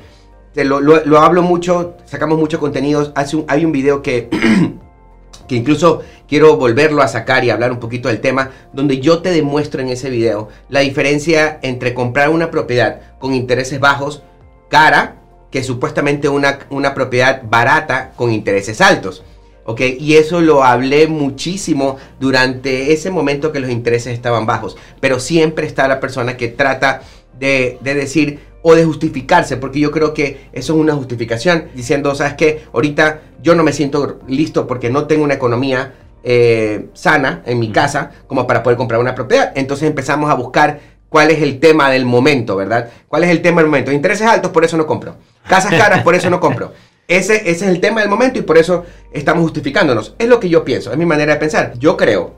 te 0.53 0.65
lo, 0.65 0.79
lo, 0.79 1.20
hablo 1.20 1.43
mucho, 1.43 1.96
sacamos 2.05 2.39
mucho 2.39 2.60
contenido. 2.60 3.12
Hace 3.15 3.43
hay 3.48 3.63
un 3.63 3.72
video 3.72 4.01
que, 4.01 4.29
que 5.48 5.55
incluso 5.55 6.01
quiero 6.27 6.58
volverlo 6.58 7.01
a 7.01 7.08
sacar 7.08 7.43
y 7.43 7.50
hablar 7.50 7.72
un 7.72 7.79
poquito 7.79 8.08
del 8.08 8.22
tema, 8.22 8.51
donde 8.74 9.00
yo 9.00 9.20
te 9.22 9.32
demuestro 9.32 9.82
en 9.82 9.89
ese 9.89 10.10
video 10.10 10.50
la 10.70 10.79
diferencia 10.82 11.60
entre 11.62 11.93
comprar 11.93 12.29
una 12.29 12.50
propiedad 12.50 13.01
con 13.20 13.34
intereses 13.34 13.79
bajos, 13.79 14.24
cara, 14.70 15.17
que 15.51 15.63
supuestamente 15.63 16.30
una, 16.30 16.60
una 16.70 16.94
propiedad 16.94 17.42
barata 17.44 18.12
con 18.16 18.32
intereses 18.32 18.82
altos. 18.82 19.24
¿ok? 19.68 19.82
Y 20.00 20.16
eso 20.16 20.42
lo 20.42 20.63
hablé 20.63 21.08
muchísimo 21.08 21.98
durante 22.20 22.94
ese 22.94 23.12
momento 23.12 23.51
que 23.51 23.60
los 23.60 23.70
intereses 23.70 24.13
estaban 24.13 24.46
bajos. 24.46 24.77
Pero 25.00 25.20
siempre 25.20 25.68
está 25.68 25.88
la 25.88 26.00
persona 26.00 26.38
que 26.38 26.48
trata 26.48 27.01
de, 27.38 27.77
decir 27.82 28.39
o 28.63 28.75
de 28.75 28.86
justificarse, 28.86 29.58
porque 29.58 29.80
yo 29.80 29.92
creo 29.92 30.13
que 30.13 30.50
eso 30.54 30.74
es 30.74 30.80
una 30.80 30.94
justificación, 30.94 31.68
diciendo, 31.75 32.16
¿sabes 32.16 32.34
qué? 32.34 32.63
Ahorita 32.74 33.22
yo 33.44 33.56
no 33.56 33.63
me 33.63 33.74
siento 33.74 34.20
listo 34.27 34.68
porque 34.68 34.89
no 34.89 35.06
tengo 35.06 35.24
una 35.24 35.36
economía 35.36 35.94
eh, 36.24 36.88
sana 36.94 37.44
en 37.46 37.60
mi 37.60 37.72
casa 37.72 38.12
como 38.27 38.48
para 38.48 38.63
poder 38.63 38.77
comprar 38.77 39.00
una 39.00 39.16
propiedad. 39.16 39.51
Entonces 39.56 39.88
empezamos 39.88 40.30
a 40.30 40.34
buscar 40.34 40.80
cuál 41.10 41.30
es 41.32 41.42
el 41.42 41.60
tema 41.60 41.89
del 41.89 42.06
momento, 42.06 42.56
¿verdad? 42.56 42.89
¿Cuál 43.08 43.25
es 43.25 43.30
el 43.30 43.42
tema 43.42 43.62
del 43.62 43.70
momento? 43.70 43.92
Intereses 43.92 44.27
altos, 44.27 44.51
por 44.51 44.66
eso 44.66 44.77
no 44.77 44.88
compro. 44.88 45.16
Casas 45.48 45.72
caras, 45.72 46.04
por 46.04 46.16
eso 46.16 46.30
no 46.30 46.39
compro. 46.39 46.74
Ese, 47.08 47.50
es 47.50 47.62
el 47.62 47.80
tema 47.80 48.01
del 48.01 48.10
momento 48.10 48.38
y 48.39 48.42
por 48.42 48.58
eso 48.58 48.84
estamos 49.12 49.44
justificándonos. 49.44 50.16
Es 50.20 50.27
lo 50.27 50.39
que 50.39 50.50
yo 50.50 50.66
pienso, 50.66 50.92
es 50.92 50.98
mi 50.98 51.06
manera 51.06 51.34
de 51.34 51.39
pensar. 51.39 51.77
Yo 51.80 51.96
creo, 51.96 52.34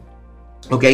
¿ok? 0.70 0.86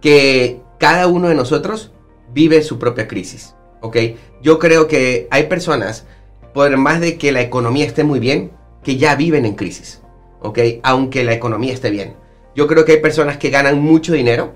Que 0.00 0.60
cada 0.78 1.08
uno 1.08 1.28
de 1.28 1.34
nosotros 1.34 1.90
vive 2.32 2.62
su 2.62 2.78
propia 2.78 3.08
crisis, 3.08 3.54
¿ok? 3.80 3.96
Yo 4.42 4.58
creo 4.58 4.86
que 4.86 5.26
hay 5.30 5.44
personas, 5.44 6.06
por 6.54 6.76
más 6.76 7.00
de 7.00 7.18
que 7.18 7.32
la 7.32 7.40
economía 7.40 7.84
esté 7.84 8.04
muy 8.04 8.20
bien, 8.20 8.52
que 8.84 8.96
ya 8.96 9.16
viven 9.16 9.44
en 9.44 9.54
crisis, 9.54 10.02
¿ok? 10.40 10.58
Aunque 10.84 11.24
la 11.24 11.32
economía 11.32 11.72
esté 11.72 11.90
bien. 11.90 12.14
Yo 12.54 12.68
creo 12.68 12.84
que 12.84 12.92
hay 12.92 13.00
personas 13.00 13.36
que 13.38 13.50
ganan 13.50 13.80
mucho 13.80 14.12
dinero, 14.12 14.54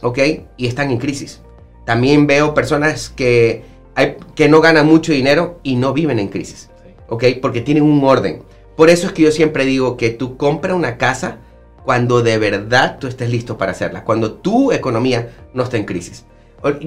¿ok? 0.00 0.18
Y 0.56 0.68
están 0.68 0.90
en 0.90 0.98
crisis. 0.98 1.42
También 1.84 2.28
veo 2.28 2.54
personas 2.54 3.08
que, 3.10 3.64
hay, 3.94 4.16
que 4.34 4.48
no 4.48 4.60
ganan 4.60 4.86
mucho 4.86 5.12
dinero 5.12 5.58
y 5.62 5.76
no 5.76 5.92
viven 5.92 6.18
en 6.18 6.28
crisis, 6.28 6.70
¿ok? 7.08 7.24
Porque 7.40 7.60
tienen 7.60 7.82
un 7.82 8.02
orden. 8.04 8.42
Por 8.76 8.90
eso 8.90 9.06
es 9.06 9.12
que 9.12 9.22
yo 9.22 9.30
siempre 9.30 9.64
digo 9.64 9.96
que 9.96 10.10
tú 10.10 10.36
compra 10.36 10.74
una 10.74 10.96
casa 10.96 11.38
cuando 11.84 12.22
de 12.22 12.38
verdad 12.38 12.98
tú 12.98 13.06
estés 13.06 13.30
listo 13.30 13.58
para 13.58 13.72
hacerla, 13.72 14.04
cuando 14.04 14.34
tu 14.34 14.72
economía 14.72 15.30
no 15.52 15.64
está 15.64 15.76
en 15.76 15.84
crisis. 15.84 16.24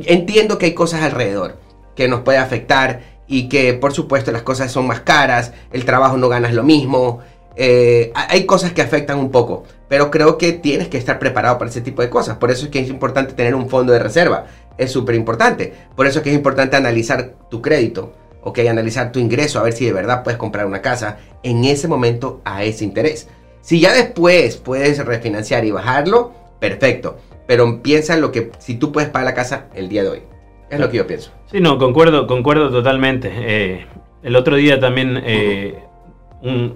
Entiendo 0.06 0.58
que 0.58 0.68
hay 0.68 0.74
cosas 0.74 1.02
alrededor 1.02 1.58
que 1.96 2.08
nos 2.08 2.22
puede 2.22 2.38
afectar 2.38 3.02
y 3.28 3.50
que 3.50 3.74
por 3.74 3.94
supuesto 3.94 4.32
las 4.32 4.44
cosas 4.44 4.72
son 4.72 4.88
más 4.88 5.02
caras, 5.02 5.54
el 5.72 5.86
trabajo 5.86 6.18
no 6.18 6.30
ganas 6.30 6.54
lo 6.54 6.64
mismo, 6.64 7.20
eh, 7.58 8.12
hay 8.14 8.46
cosas 8.46 8.74
que 8.74 8.82
afectan 8.82 9.18
un 9.18 9.32
poco, 9.32 9.64
pero 9.88 10.12
creo 10.12 10.38
que 10.38 10.54
tienes 10.54 10.90
que 10.90 10.98
estar 10.98 11.20
preparado 11.20 11.58
para 11.58 11.72
ese 11.72 11.82
tipo 11.82 12.02
de 12.02 12.10
cosas. 12.10 12.38
Por 12.38 12.52
eso 12.52 12.66
es 12.66 12.72
que 12.72 12.80
es 12.80 12.90
importante 12.90 13.34
tener 13.34 13.56
un 13.56 13.70
fondo 13.70 13.94
de 13.94 14.00
reserva, 14.00 14.46
es 14.78 14.92
súper 14.92 15.16
importante. 15.16 15.74
Por 15.96 16.08
eso 16.08 16.20
es 16.20 16.24
que 16.24 16.30
es 16.32 16.36
importante 16.36 16.76
analizar 16.76 17.36
tu 17.50 17.62
crédito, 17.62 18.14
ok, 18.42 18.60
analizar 18.70 19.12
tu 19.12 19.20
ingreso, 19.20 19.60
a 19.60 19.64
ver 19.64 19.74
si 19.74 19.86
de 19.86 19.94
verdad 19.94 20.24
puedes 20.24 20.38
comprar 20.38 20.66
una 20.66 20.82
casa 20.82 21.18
en 21.44 21.64
ese 21.66 21.88
momento 21.88 22.42
a 22.46 22.64
ese 22.64 22.84
interés. 22.84 23.30
Si 23.62 23.80
ya 23.80 23.94
después 23.94 24.58
puedes 24.58 25.04
refinanciar 25.04 25.66
y 25.66 25.72
bajarlo, 25.72 26.34
perfecto. 26.60 27.18
Pero 27.48 27.82
piensa 27.82 28.14
en 28.14 28.22
lo 28.22 28.32
que 28.32 28.52
si 28.60 28.76
tú 28.76 28.92
puedes 28.92 29.10
pagar 29.10 29.26
la 29.26 29.34
casa 29.34 29.68
el 29.74 29.90
día 29.90 30.04
de 30.04 30.10
hoy. 30.10 30.22
Es 30.70 30.80
lo 30.80 30.90
que 30.90 30.98
yo 30.98 31.08
pienso. 31.08 31.32
Sí, 31.52 31.60
no, 31.60 31.78
concuerdo, 31.78 32.28
concuerdo 32.28 32.72
totalmente. 32.72 33.32
Eh, 33.34 33.86
el 34.24 34.36
otro 34.36 34.56
día 34.56 34.80
también 34.80 35.22
eh, 35.24 35.80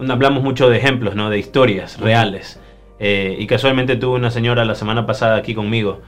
hablamos 0.07 0.43
mucho 0.43 0.69
de 0.69 0.77
ejemplos, 0.77 1.15
¿no? 1.15 1.29
De 1.29 1.39
historias 1.39 1.99
reales. 1.99 2.59
Eh, 2.99 3.35
y 3.39 3.47
casualmente 3.47 3.95
tuve 3.95 4.15
una 4.15 4.29
señora 4.29 4.65
la 4.65 4.75
semana 4.75 5.05
pasada 5.05 5.37
aquí 5.37 5.55
conmigo 5.55 6.01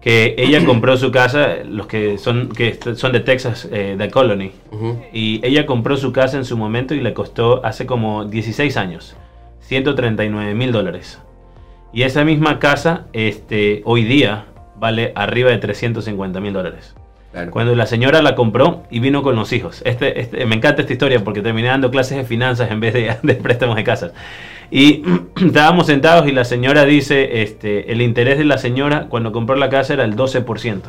que 0.00 0.34
ella 0.38 0.64
compró 0.64 0.96
su 0.96 1.10
casa, 1.10 1.56
los 1.64 1.86
que 1.86 2.16
son, 2.18 2.48
que 2.48 2.78
son 2.94 3.12
de 3.12 3.20
Texas, 3.20 3.68
de 3.70 4.10
Colony, 4.10 4.52
y 5.12 5.40
ella 5.44 5.66
compró 5.66 5.96
su 5.96 6.12
casa 6.12 6.36
en 6.36 6.44
su 6.44 6.56
momento 6.56 6.94
y 6.94 7.00
le 7.00 7.12
costó 7.12 7.64
hace 7.64 7.86
como 7.86 8.24
16 8.24 8.76
años. 8.76 9.16
139 9.70 10.54
mil 10.54 10.72
dólares. 10.72 11.20
Y 11.92 12.02
esa 12.02 12.24
misma 12.24 12.58
casa 12.58 13.06
este, 13.12 13.82
hoy 13.84 14.02
día 14.02 14.46
vale 14.76 15.12
arriba 15.14 15.50
de 15.50 15.58
350 15.58 16.40
mil 16.40 16.52
dólares. 16.52 16.96
Cuando 17.50 17.76
la 17.76 17.86
señora 17.86 18.22
la 18.22 18.34
compró 18.34 18.82
y 18.90 18.98
vino 18.98 19.22
con 19.22 19.36
los 19.36 19.52
hijos. 19.52 19.82
Este, 19.84 20.20
este, 20.20 20.44
me 20.46 20.56
encanta 20.56 20.82
esta 20.82 20.92
historia 20.92 21.22
porque 21.22 21.42
terminé 21.42 21.68
dando 21.68 21.92
clases 21.92 22.18
de 22.18 22.24
finanzas 22.24 22.72
en 22.72 22.80
vez 22.80 22.92
de, 22.92 23.16
de 23.22 23.34
préstamos 23.34 23.76
de 23.76 23.84
casas. 23.84 24.12
Y 24.70 25.02
estábamos 25.44 25.86
sentados 25.86 26.28
y 26.28 26.32
la 26.32 26.44
señora 26.44 26.84
dice, 26.84 27.42
este, 27.42 27.92
el 27.92 28.02
interés 28.02 28.38
de 28.38 28.44
la 28.44 28.58
señora 28.58 29.06
cuando 29.08 29.32
compró 29.32 29.56
la 29.56 29.68
casa 29.68 29.94
era 29.94 30.04
el 30.04 30.16
12%. 30.16 30.82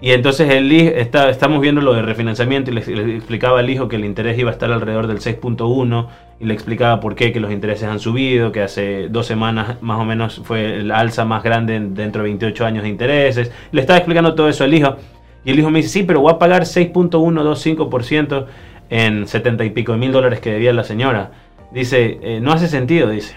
Y 0.00 0.10
entonces 0.10 0.50
el 0.50 0.72
está, 0.72 1.30
estamos 1.30 1.60
viendo 1.60 1.80
lo 1.80 1.94
de 1.94 2.02
refinanciamiento 2.02 2.72
y 2.72 2.74
le, 2.74 3.16
explicaba 3.16 3.60
al 3.60 3.70
hijo 3.70 3.86
que 3.86 3.94
el 3.94 4.04
interés 4.04 4.36
iba 4.36 4.50
a 4.50 4.52
estar 4.52 4.72
alrededor 4.72 5.06
del 5.06 5.20
6.1 5.20 6.08
y 6.40 6.44
le 6.44 6.54
explicaba 6.54 6.98
por 6.98 7.14
qué, 7.14 7.32
que 7.32 7.38
los 7.38 7.52
intereses 7.52 7.88
han 7.88 8.00
subido, 8.00 8.50
que 8.50 8.62
hace 8.62 9.06
dos 9.08 9.26
semanas 9.26 9.80
más 9.80 10.00
o 10.00 10.04
menos 10.04 10.40
fue 10.42 10.82
la 10.82 10.98
alza 10.98 11.24
más 11.24 11.44
grande 11.44 11.78
dentro 11.78 12.22
de 12.22 12.30
28 12.30 12.66
años 12.66 12.82
de 12.82 12.88
intereses. 12.88 13.52
Le 13.70 13.80
estaba 13.80 13.96
explicando 13.96 14.34
todo 14.34 14.48
eso 14.48 14.64
al 14.64 14.74
hijo 14.74 14.96
y 15.44 15.52
el 15.52 15.60
hijo 15.60 15.70
me 15.70 15.78
dice, 15.78 15.90
sí, 15.90 16.02
pero 16.02 16.20
voy 16.20 16.32
a 16.32 16.38
pagar 16.38 16.62
6.125% 16.62 18.46
en 18.90 19.28
70 19.28 19.64
y 19.64 19.70
pico 19.70 19.92
de 19.92 19.98
mil 19.98 20.10
dólares 20.10 20.40
que 20.40 20.50
debía 20.50 20.72
la 20.72 20.82
señora. 20.82 21.30
Dice, 21.72 22.18
eh, 22.22 22.40
no 22.40 22.52
hace 22.52 22.68
sentido, 22.68 23.08
dice. 23.08 23.36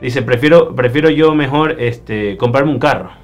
Dice, 0.00 0.22
prefiero, 0.22 0.74
prefiero 0.74 1.10
yo 1.10 1.34
mejor 1.34 1.76
este, 1.80 2.36
comprarme 2.36 2.72
un 2.72 2.78
carro 2.78 3.22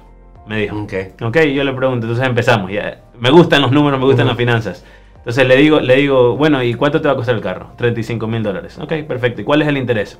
me 0.49 0.61
dijo. 0.61 0.81
Ok. 0.81 0.93
Ok, 1.21 1.37
yo 1.41 1.63
le 1.63 1.73
pregunto, 1.73 2.07
entonces 2.07 2.25
empezamos. 2.25 2.71
Ya. 2.71 3.03
Me 3.19 3.29
gustan 3.29 3.61
los 3.61 3.71
números, 3.71 3.99
me 3.99 4.05
gustan 4.05 4.25
las 4.25 4.35
finanzas. 4.35 4.83
Entonces 5.17 5.47
le 5.47 5.55
digo, 5.57 5.79
le 5.79 5.95
digo, 5.97 6.35
bueno, 6.35 6.63
¿y 6.63 6.73
cuánto 6.73 6.99
te 7.01 7.07
va 7.07 7.13
a 7.13 7.17
costar 7.17 7.35
el 7.35 7.41
carro? 7.41 7.73
35 7.77 8.25
mil 8.25 8.41
dólares. 8.41 8.79
Ok, 8.81 8.93
perfecto. 9.07 9.41
¿Y 9.41 9.43
cuál 9.43 9.61
es 9.61 9.67
el 9.67 9.77
interés? 9.77 10.19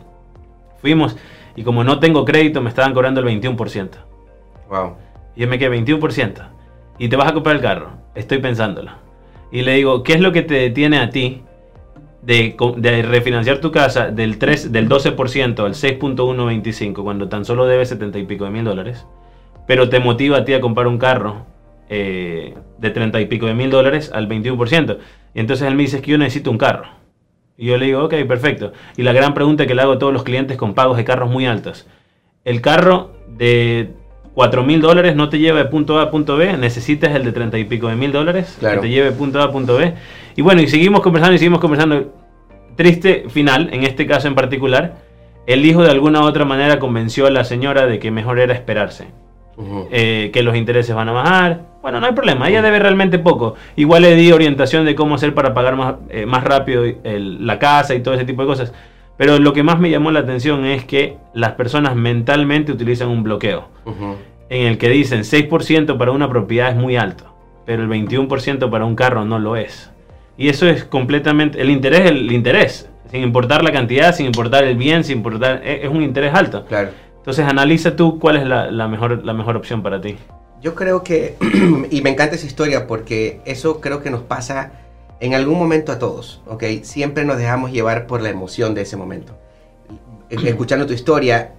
Fuimos 0.81 1.17
y 1.55 1.63
como 1.63 1.83
no 1.83 1.99
tengo 1.99 2.25
crédito, 2.25 2.61
me 2.61 2.69
estaban 2.69 2.93
cobrando 2.93 3.21
el 3.21 3.41
21%. 3.41 3.89
Wow. 4.69 4.97
Y 5.35 5.41
yo 5.41 5.47
me 5.47 5.57
quedé 5.57 5.75
21%. 5.75 6.47
¿Y 6.99 7.09
te 7.09 7.15
vas 7.15 7.29
a 7.29 7.33
comprar 7.33 7.55
el 7.55 7.61
carro? 7.63 7.93
Estoy 8.13 8.37
pensándolo. 8.37 8.91
Y 9.51 9.63
le 9.63 9.73
digo, 9.73 10.03
¿qué 10.03 10.13
es 10.13 10.21
lo 10.21 10.31
que 10.31 10.43
te 10.43 10.53
detiene 10.53 10.99
a 10.99 11.09
ti 11.09 11.41
de, 12.21 12.55
refinanciar 13.07 13.59
tu 13.59 13.71
casa 13.71 14.11
del, 14.11 14.37
3, 14.37 14.71
del 14.71 14.89
12% 14.89 15.65
al 15.65 15.73
6.125 15.73 17.03
cuando 17.03 17.29
tan 17.29 17.45
solo 17.45 17.65
debes 17.65 17.89
70 17.89 18.19
y 18.19 18.25
pico 18.25 18.45
de 18.45 18.51
mil 18.51 18.65
dólares? 18.65 19.05
pero 19.69 19.87
te 19.87 19.99
motiva 19.99 20.39
a 20.39 20.45
ti 20.45 20.55
a 20.55 20.61
comprar 20.61 20.87
un 20.87 20.97
carro 20.97 21.45
eh, 21.89 22.55
de 22.79 22.89
30 22.89 23.21
y 23.21 23.27
pico 23.27 23.45
de 23.45 23.53
mil 23.53 23.69
dólares 23.69 24.09
al 24.11 24.27
21%. 24.27 24.97
Y 25.35 25.39
entonces 25.39 25.67
él 25.67 25.75
me 25.75 25.83
dice 25.83 26.01
que 26.01 26.09
yo 26.09 26.17
necesito 26.17 26.49
un 26.49 26.57
carro. 26.57 26.87
Y 27.55 27.67
yo 27.67 27.77
le 27.77 27.85
digo, 27.85 28.03
ok, 28.03 28.15
perfecto. 28.27 28.73
Y 28.97 29.03
la 29.03 29.13
gran 29.13 29.35
pregunta 29.35 29.67
que 29.67 29.75
le 29.75 29.83
hago 29.83 29.91
a 29.91 29.99
todos 29.99 30.11
los 30.11 30.23
clientes 30.23 30.57
con 30.57 30.73
pagos 30.73 30.97
de 30.97 31.05
carros 31.05 31.29
muy 31.29 31.45
altos. 31.45 31.85
El 32.45 32.61
carro 32.61 33.11
de 33.27 33.93
4 34.39 34.63
mil 34.63 34.79
dólares 34.79 35.17
no 35.17 35.27
te 35.27 35.37
lleva 35.37 35.57
de 35.57 35.65
punto 35.65 35.99
A 35.99 36.03
a 36.03 36.11
punto 36.11 36.37
B, 36.37 36.55
necesitas 36.55 37.13
el 37.13 37.25
de 37.25 37.33
30 37.33 37.57
y 37.57 37.65
pico 37.65 37.89
de 37.89 37.97
mil 37.97 38.13
dólares 38.13 38.57
que 38.61 38.77
te 38.77 38.87
lleve 38.87 39.09
de 39.09 39.11
punto 39.11 39.41
A 39.41 39.43
a 39.43 39.51
punto 39.51 39.75
B. 39.75 39.93
Y 40.37 40.41
bueno, 40.41 40.61
y 40.61 40.69
seguimos 40.69 41.01
conversando 41.01 41.35
y 41.35 41.39
seguimos 41.39 41.59
conversando. 41.59 42.13
Triste 42.77 43.25
final, 43.27 43.67
en 43.73 43.83
este 43.83 44.07
caso 44.07 44.29
en 44.29 44.35
particular, 44.35 44.95
el 45.45 45.65
hijo 45.65 45.83
de 45.83 45.91
alguna 45.91 46.21
u 46.21 46.23
otra 46.23 46.45
manera 46.45 46.79
convenció 46.79 47.25
a 47.25 47.31
la 47.31 47.43
señora 47.43 47.85
de 47.85 47.99
que 47.99 48.11
mejor 48.11 48.39
era 48.39 48.53
esperarse. 48.53 49.07
Eh, 49.91 50.29
que 50.31 50.41
los 50.41 50.55
intereses 50.55 50.95
van 50.95 51.09
a 51.09 51.11
bajar. 51.11 51.65
Bueno, 51.81 51.99
no 51.99 52.05
hay 52.05 52.13
problema, 52.13 52.47
ella 52.47 52.61
debe 52.61 52.79
realmente 52.79 53.19
poco. 53.19 53.55
Igual 53.75 54.03
le 54.03 54.15
di 54.15 54.31
orientación 54.31 54.85
de 54.85 54.95
cómo 54.95 55.15
hacer 55.15 55.33
para 55.33 55.53
pagar 55.53 55.75
más, 55.75 55.95
eh, 56.07 56.25
más 56.25 56.45
rápido 56.45 56.85
la 57.03 57.59
casa 57.59 57.93
y 57.93 57.99
todo 57.99 58.13
ese 58.13 58.23
tipo 58.23 58.43
de 58.43 58.47
cosas. 58.47 58.73
Pero 59.19 59.37
lo 59.37 59.51
que 59.51 59.63
más 59.63 59.81
me 59.81 59.89
llamó 59.89 60.11
la 60.11 60.21
atención 60.21 60.63
es 60.63 60.85
que 60.85 61.17
las 61.33 61.51
personas 61.51 61.93
mentalmente 61.93 62.71
utilizan 62.71 63.09
un 63.09 63.21
bloqueo. 63.21 63.67
En 64.49 64.65
el 64.65 64.77
que 64.77 64.89
dicen 64.89 65.21
6% 65.21 65.97
para 65.97 66.11
una 66.11 66.27
propiedad 66.27 66.69
es 66.69 66.75
muy 66.75 66.95
alto, 66.95 67.25
pero 67.65 67.83
el 67.83 67.89
21% 67.89 68.69
para 68.69 68.85
un 68.85 68.95
carro 68.95 69.23
no 69.25 69.37
lo 69.39 69.55
es. 69.55 69.91
Y 70.37 70.49
eso 70.49 70.67
es 70.67 70.83
completamente, 70.83 71.61
el 71.61 71.69
interés 71.69 72.09
el 72.09 72.31
interés, 72.31 72.89
sin 73.11 73.21
importar 73.21 73.63
la 73.63 73.71
cantidad, 73.71 74.15
sin 74.15 74.25
importar 74.25 74.63
el 74.63 74.75
bien, 74.75 75.03
sin 75.03 75.17
importar, 75.17 75.61
es, 75.63 75.83
es 75.83 75.89
un 75.89 76.01
interés 76.01 76.33
alto. 76.33 76.65
Claro. 76.65 76.89
Entonces 77.17 77.45
analiza 77.45 77.95
tú 77.95 78.17
cuál 78.17 78.37
es 78.37 78.45
la, 78.47 78.87
mejor, 78.87 79.23
la 79.23 79.33
mejor 79.33 79.55
opción 79.55 79.83
para 79.83 80.01
ti. 80.01 80.15
Yo 80.61 80.73
creo 80.73 81.03
que, 81.03 81.35
y 81.91 82.01
me 82.01 82.09
encanta 82.09 82.35
esa 82.35 82.47
historia 82.47 82.87
porque 82.87 83.41
eso 83.45 83.81
creo 83.81 84.01
que 84.01 84.09
nos 84.09 84.21
pasa 84.21 84.71
en 85.19 85.33
algún 85.33 85.59
momento 85.59 85.91
a 85.91 85.99
todos, 85.99 86.41
¿ok? 86.47 86.63
Siempre 86.81 87.25
nos 87.25 87.37
dejamos 87.37 87.71
llevar 87.71 88.07
por 88.07 88.21
la 88.21 88.29
emoción 88.29 88.73
de 88.73 88.81
ese 88.81 88.97
momento. 88.97 89.37
Escuchando 90.29 90.85
tu 90.87 90.93
historia, 90.93 91.53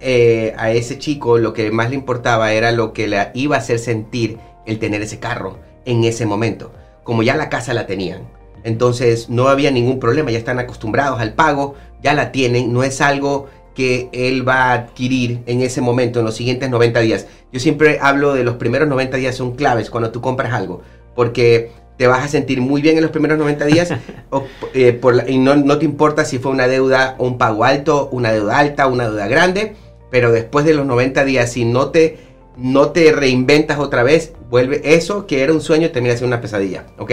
eh, 0.00 0.54
a 0.56 0.70
ese 0.70 0.98
chico 0.98 1.38
lo 1.38 1.52
que 1.52 1.70
más 1.70 1.90
le 1.90 1.96
importaba 1.96 2.52
era 2.52 2.72
lo 2.72 2.92
que 2.92 3.06
le 3.06 3.30
iba 3.34 3.56
a 3.56 3.60
hacer 3.60 3.78
sentir 3.78 4.38
el 4.66 4.78
tener 4.78 5.02
ese 5.02 5.18
carro 5.18 5.58
en 5.84 6.04
ese 6.04 6.26
momento. 6.26 6.72
Como 7.02 7.22
ya 7.22 7.36
la 7.36 7.48
casa 7.48 7.74
la 7.74 7.86
tenían, 7.86 8.22
entonces 8.64 9.28
no 9.28 9.48
había 9.48 9.70
ningún 9.70 10.00
problema, 10.00 10.30
ya 10.30 10.38
están 10.38 10.58
acostumbrados 10.58 11.20
al 11.20 11.34
pago, 11.34 11.74
ya 12.02 12.14
la 12.14 12.32
tienen, 12.32 12.72
no 12.72 12.82
es 12.82 13.00
algo 13.00 13.48
que 13.74 14.08
él 14.12 14.48
va 14.48 14.70
a 14.70 14.72
adquirir 14.72 15.42
en 15.46 15.60
ese 15.60 15.80
momento, 15.80 16.20
en 16.20 16.24
los 16.24 16.34
siguientes 16.34 16.70
90 16.70 17.00
días. 17.00 17.26
Yo 17.52 17.60
siempre 17.60 17.98
hablo 18.00 18.32
de 18.34 18.44
los 18.44 18.56
primeros 18.56 18.88
90 18.88 19.16
días 19.16 19.34
son 19.34 19.54
claves 19.54 19.90
cuando 19.90 20.10
tú 20.10 20.20
compras 20.20 20.52
algo, 20.52 20.82
porque 21.14 21.72
te 21.96 22.06
vas 22.06 22.24
a 22.24 22.28
sentir 22.28 22.60
muy 22.60 22.82
bien 22.82 22.96
en 22.96 23.02
los 23.02 23.10
primeros 23.10 23.38
90 23.38 23.66
días 23.66 23.92
eh, 24.74 25.00
y 25.28 25.38
no, 25.38 25.78
te 25.78 25.84
importa 25.84 26.24
si 26.24 26.38
fue 26.38 26.50
una 26.50 26.66
deuda 26.66 27.14
o 27.18 27.26
un 27.26 27.38
pago 27.38 27.64
alto, 27.64 28.08
una 28.10 28.32
deuda 28.32 28.58
alta, 28.58 28.86
una 28.86 29.04
deuda 29.04 29.28
grande, 29.28 29.76
pero 30.14 30.30
después 30.30 30.64
de 30.64 30.74
los 30.74 30.86
90 30.86 31.24
días, 31.24 31.50
si 31.50 31.64
no 31.64 31.88
te, 31.88 32.18
no 32.56 32.90
te 32.90 33.10
reinventas 33.10 33.80
otra 33.80 34.04
vez, 34.04 34.32
vuelve 34.48 34.80
eso 34.84 35.26
que 35.26 35.42
era 35.42 35.52
un 35.52 35.60
sueño 35.60 35.90
termina 35.90 36.16
siendo 36.16 36.36
una 36.36 36.40
pesadilla, 36.40 36.86
¿ok? 36.98 37.10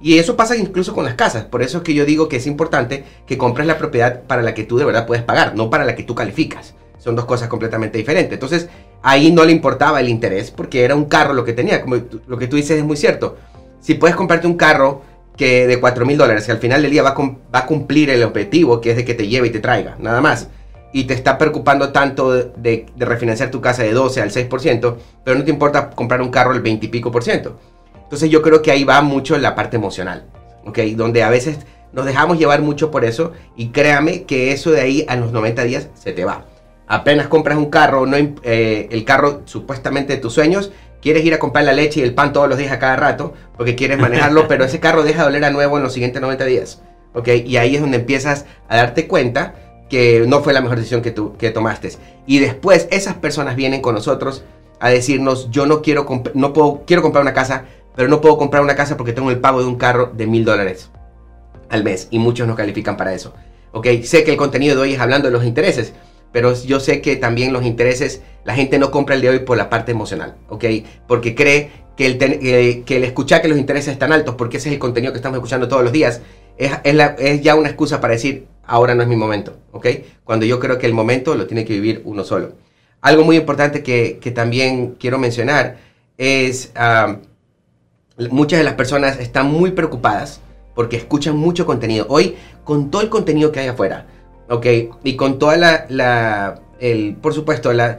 Y 0.00 0.18
eso 0.18 0.36
pasa 0.36 0.54
incluso 0.54 0.94
con 0.94 1.04
las 1.04 1.14
casas. 1.14 1.46
Por 1.46 1.62
eso 1.62 1.78
es 1.78 1.82
que 1.82 1.94
yo 1.94 2.04
digo 2.04 2.28
que 2.28 2.36
es 2.36 2.46
importante 2.46 3.02
que 3.26 3.36
compres 3.36 3.66
la 3.66 3.76
propiedad 3.76 4.22
para 4.22 4.40
la 4.40 4.54
que 4.54 4.62
tú 4.62 4.78
de 4.78 4.84
verdad 4.84 5.04
puedes 5.04 5.24
pagar, 5.24 5.56
no 5.56 5.68
para 5.68 5.84
la 5.84 5.96
que 5.96 6.04
tú 6.04 6.14
calificas. 6.14 6.74
Son 6.96 7.16
dos 7.16 7.24
cosas 7.24 7.48
completamente 7.48 7.98
diferentes. 7.98 8.34
Entonces, 8.34 8.68
ahí 9.02 9.32
no 9.32 9.44
le 9.44 9.50
importaba 9.50 9.98
el 9.98 10.08
interés 10.08 10.52
porque 10.52 10.84
era 10.84 10.94
un 10.94 11.06
carro 11.06 11.34
lo 11.34 11.44
que 11.44 11.54
tenía. 11.54 11.80
Como 11.80 11.96
lo 12.28 12.38
que 12.38 12.46
tú 12.46 12.54
dices 12.54 12.78
es 12.78 12.84
muy 12.84 12.96
cierto. 12.96 13.36
Si 13.80 13.94
puedes 13.94 14.14
comprarte 14.14 14.46
un 14.46 14.56
carro 14.56 15.02
que 15.36 15.66
de 15.66 15.80
4 15.80 16.06
mil 16.06 16.16
dólares, 16.16 16.46
que 16.46 16.52
al 16.52 16.58
final 16.58 16.82
del 16.82 16.92
día 16.92 17.02
va 17.02 17.16
va 17.16 17.58
a, 17.58 17.66
cumplir 17.66 18.10
el 18.10 18.22
objetivo, 18.22 18.80
que 18.80 18.92
es 18.92 18.96
de 18.96 19.04
que 19.04 19.14
te 19.14 19.26
lleve 19.26 19.48
y 19.48 19.50
te 19.50 19.58
traiga, 19.58 19.96
nada 19.98 20.20
más. 20.20 20.50
Y 20.94 21.04
te 21.04 21.12
está 21.12 21.36
preocupando 21.36 21.90
tanto 21.90 22.32
de, 22.32 22.86
de 22.96 23.04
refinanciar 23.04 23.50
tu 23.50 23.60
casa 23.60 23.82
de 23.82 23.92
12 23.92 24.22
al 24.22 24.30
6%, 24.30 24.96
pero 25.22 25.36
no 25.36 25.44
te 25.44 25.50
importa 25.50 25.90
comprar 25.90 26.22
un 26.22 26.30
carro 26.30 26.52
al 26.52 26.62
20 26.62 26.86
y 26.86 26.88
pico 26.88 27.10
por 27.10 27.22
ciento. 27.22 27.58
Entonces 28.04 28.30
yo 28.30 28.40
creo 28.42 28.62
que 28.62 28.70
ahí 28.70 28.84
va 28.84 29.02
mucho 29.02 29.36
la 29.36 29.54
parte 29.54 29.76
emocional, 29.76 30.24
¿ok? 30.64 30.78
Donde 30.94 31.22
a 31.22 31.30
veces 31.30 31.58
nos 31.94 32.04
dejamos 32.04 32.38
llevar 32.38 32.60
mucho 32.60 32.90
por 32.90 33.04
eso 33.04 33.32
y 33.56 33.68
créame 33.68 34.24
que 34.24 34.52
eso 34.52 34.70
de 34.70 34.80
ahí 34.80 35.06
a 35.08 35.16
los 35.16 35.32
90 35.32 35.64
días 35.64 35.88
se 35.94 36.12
te 36.12 36.24
va. 36.24 36.44
Apenas 36.86 37.28
compras 37.28 37.56
un 37.56 37.70
carro, 37.70 38.04
no, 38.04 38.16
eh, 38.16 38.88
el 38.90 39.04
carro 39.04 39.42
supuestamente 39.46 40.14
de 40.14 40.20
tus 40.20 40.34
sueños, 40.34 40.70
quieres 41.00 41.24
ir 41.24 41.34
a 41.34 41.38
comprar 41.38 41.64
la 41.64 41.72
leche 41.72 42.00
y 42.00 42.02
el 42.02 42.14
pan 42.14 42.32
todos 42.32 42.48
los 42.48 42.58
días 42.58 42.72
a 42.72 42.78
cada 42.78 42.96
rato 42.96 43.32
porque 43.56 43.74
quieres 43.74 43.98
manejarlo, 43.98 44.46
pero 44.48 44.64
ese 44.64 44.80
carro 44.80 45.02
deja 45.02 45.22
de 45.22 45.28
oler 45.28 45.44
a 45.44 45.50
nuevo 45.50 45.76
en 45.76 45.82
los 45.82 45.92
siguientes 45.92 46.20
90 46.20 46.44
días, 46.44 46.82
¿ok? 47.14 47.28
Y 47.46 47.56
ahí 47.56 47.74
es 47.74 47.80
donde 47.80 47.98
empiezas 47.98 48.44
a 48.68 48.76
darte 48.76 49.06
cuenta 49.06 49.54
que 49.88 50.24
no 50.26 50.42
fue 50.42 50.52
la 50.52 50.60
mejor 50.60 50.78
decisión 50.78 51.02
que, 51.02 51.10
tú, 51.10 51.36
que 51.36 51.50
tomaste. 51.50 51.92
Y 52.26 52.38
después 52.38 52.88
esas 52.90 53.14
personas 53.14 53.56
vienen 53.56 53.80
con 53.80 53.94
nosotros 53.94 54.44
a 54.80 54.90
decirnos, 54.90 55.50
yo 55.50 55.66
no 55.66 55.82
quiero, 55.82 56.06
no 56.34 56.52
puedo, 56.52 56.82
quiero 56.86 57.02
comprar 57.02 57.22
una 57.22 57.34
casa, 57.34 57.64
pero 57.94 58.08
no 58.08 58.20
puedo 58.20 58.36
comprar 58.36 58.62
una 58.62 58.74
casa 58.74 58.96
porque 58.96 59.12
tengo 59.12 59.30
el 59.30 59.38
pago 59.38 59.60
de 59.60 59.66
un 59.66 59.76
carro 59.76 60.10
de 60.14 60.26
mil 60.26 60.44
dólares 60.44 60.90
al 61.70 61.84
mes 61.84 62.08
y 62.10 62.18
muchos 62.18 62.46
no 62.46 62.54
califican 62.54 62.96
para 62.96 63.14
eso. 63.14 63.34
Ok, 63.72 63.86
sé 64.04 64.24
que 64.24 64.30
el 64.30 64.36
contenido 64.36 64.76
de 64.76 64.82
hoy 64.82 64.92
es 64.94 65.00
hablando 65.00 65.28
de 65.28 65.32
los 65.32 65.44
intereses, 65.44 65.92
pero 66.32 66.54
yo 66.54 66.80
sé 66.80 67.00
que 67.00 67.16
también 67.16 67.52
los 67.52 67.64
intereses, 67.64 68.22
la 68.44 68.54
gente 68.54 68.78
no 68.78 68.90
compra 68.90 69.14
el 69.14 69.20
de 69.20 69.30
hoy 69.30 69.38
por 69.40 69.56
la 69.56 69.70
parte 69.70 69.92
emocional, 69.92 70.36
ok, 70.48 70.64
porque 71.06 71.34
cree 71.34 71.70
que 71.96 72.06
el, 72.06 72.18
que 72.84 72.96
el 72.96 73.04
escuchar 73.04 73.40
que 73.40 73.48
los 73.48 73.58
intereses 73.58 73.92
están 73.92 74.12
altos, 74.12 74.34
porque 74.34 74.56
ese 74.56 74.68
es 74.68 74.74
el 74.74 74.78
contenido 74.78 75.12
que 75.12 75.18
estamos 75.18 75.36
escuchando 75.36 75.68
todos 75.68 75.82
los 75.82 75.92
días, 75.92 76.20
es, 76.56 76.72
es, 77.18 77.42
ya 77.42 77.54
una 77.54 77.68
excusa 77.68 78.00
para 78.00 78.14
decir, 78.14 78.46
ahora 78.64 78.94
no 78.94 79.02
es 79.02 79.08
mi 79.08 79.16
momento, 79.16 79.56
¿ok? 79.72 79.86
Cuando 80.24 80.46
yo 80.46 80.60
creo 80.60 80.78
que 80.78 80.86
el 80.86 80.94
momento 80.94 81.34
lo 81.34 81.46
tiene 81.46 81.64
que 81.64 81.74
vivir 81.74 82.02
uno 82.04 82.24
solo. 82.24 82.52
Algo 83.00 83.24
muy 83.24 83.36
importante 83.36 83.82
que, 83.82 84.18
que 84.20 84.30
también 84.30 84.96
quiero 84.98 85.18
mencionar 85.18 85.76
es, 86.16 86.72
muchas 88.30 88.58
de 88.58 88.64
las 88.64 88.74
personas 88.74 89.18
están 89.18 89.50
muy 89.50 89.72
preocupadas 89.72 90.40
porque 90.74 90.96
escuchan 90.96 91.36
mucho 91.36 91.66
contenido. 91.66 92.06
Hoy, 92.08 92.36
con 92.64 92.90
todo 92.90 93.02
el 93.02 93.08
contenido 93.08 93.52
que 93.52 93.60
hay 93.60 93.68
afuera, 93.68 94.06
¿ok? 94.48 94.66
Y 95.04 95.16
con 95.16 95.38
toda 95.38 95.56
la, 95.56 96.62
el, 96.80 97.16
por 97.16 97.34
supuesto, 97.34 97.72
la, 97.72 97.98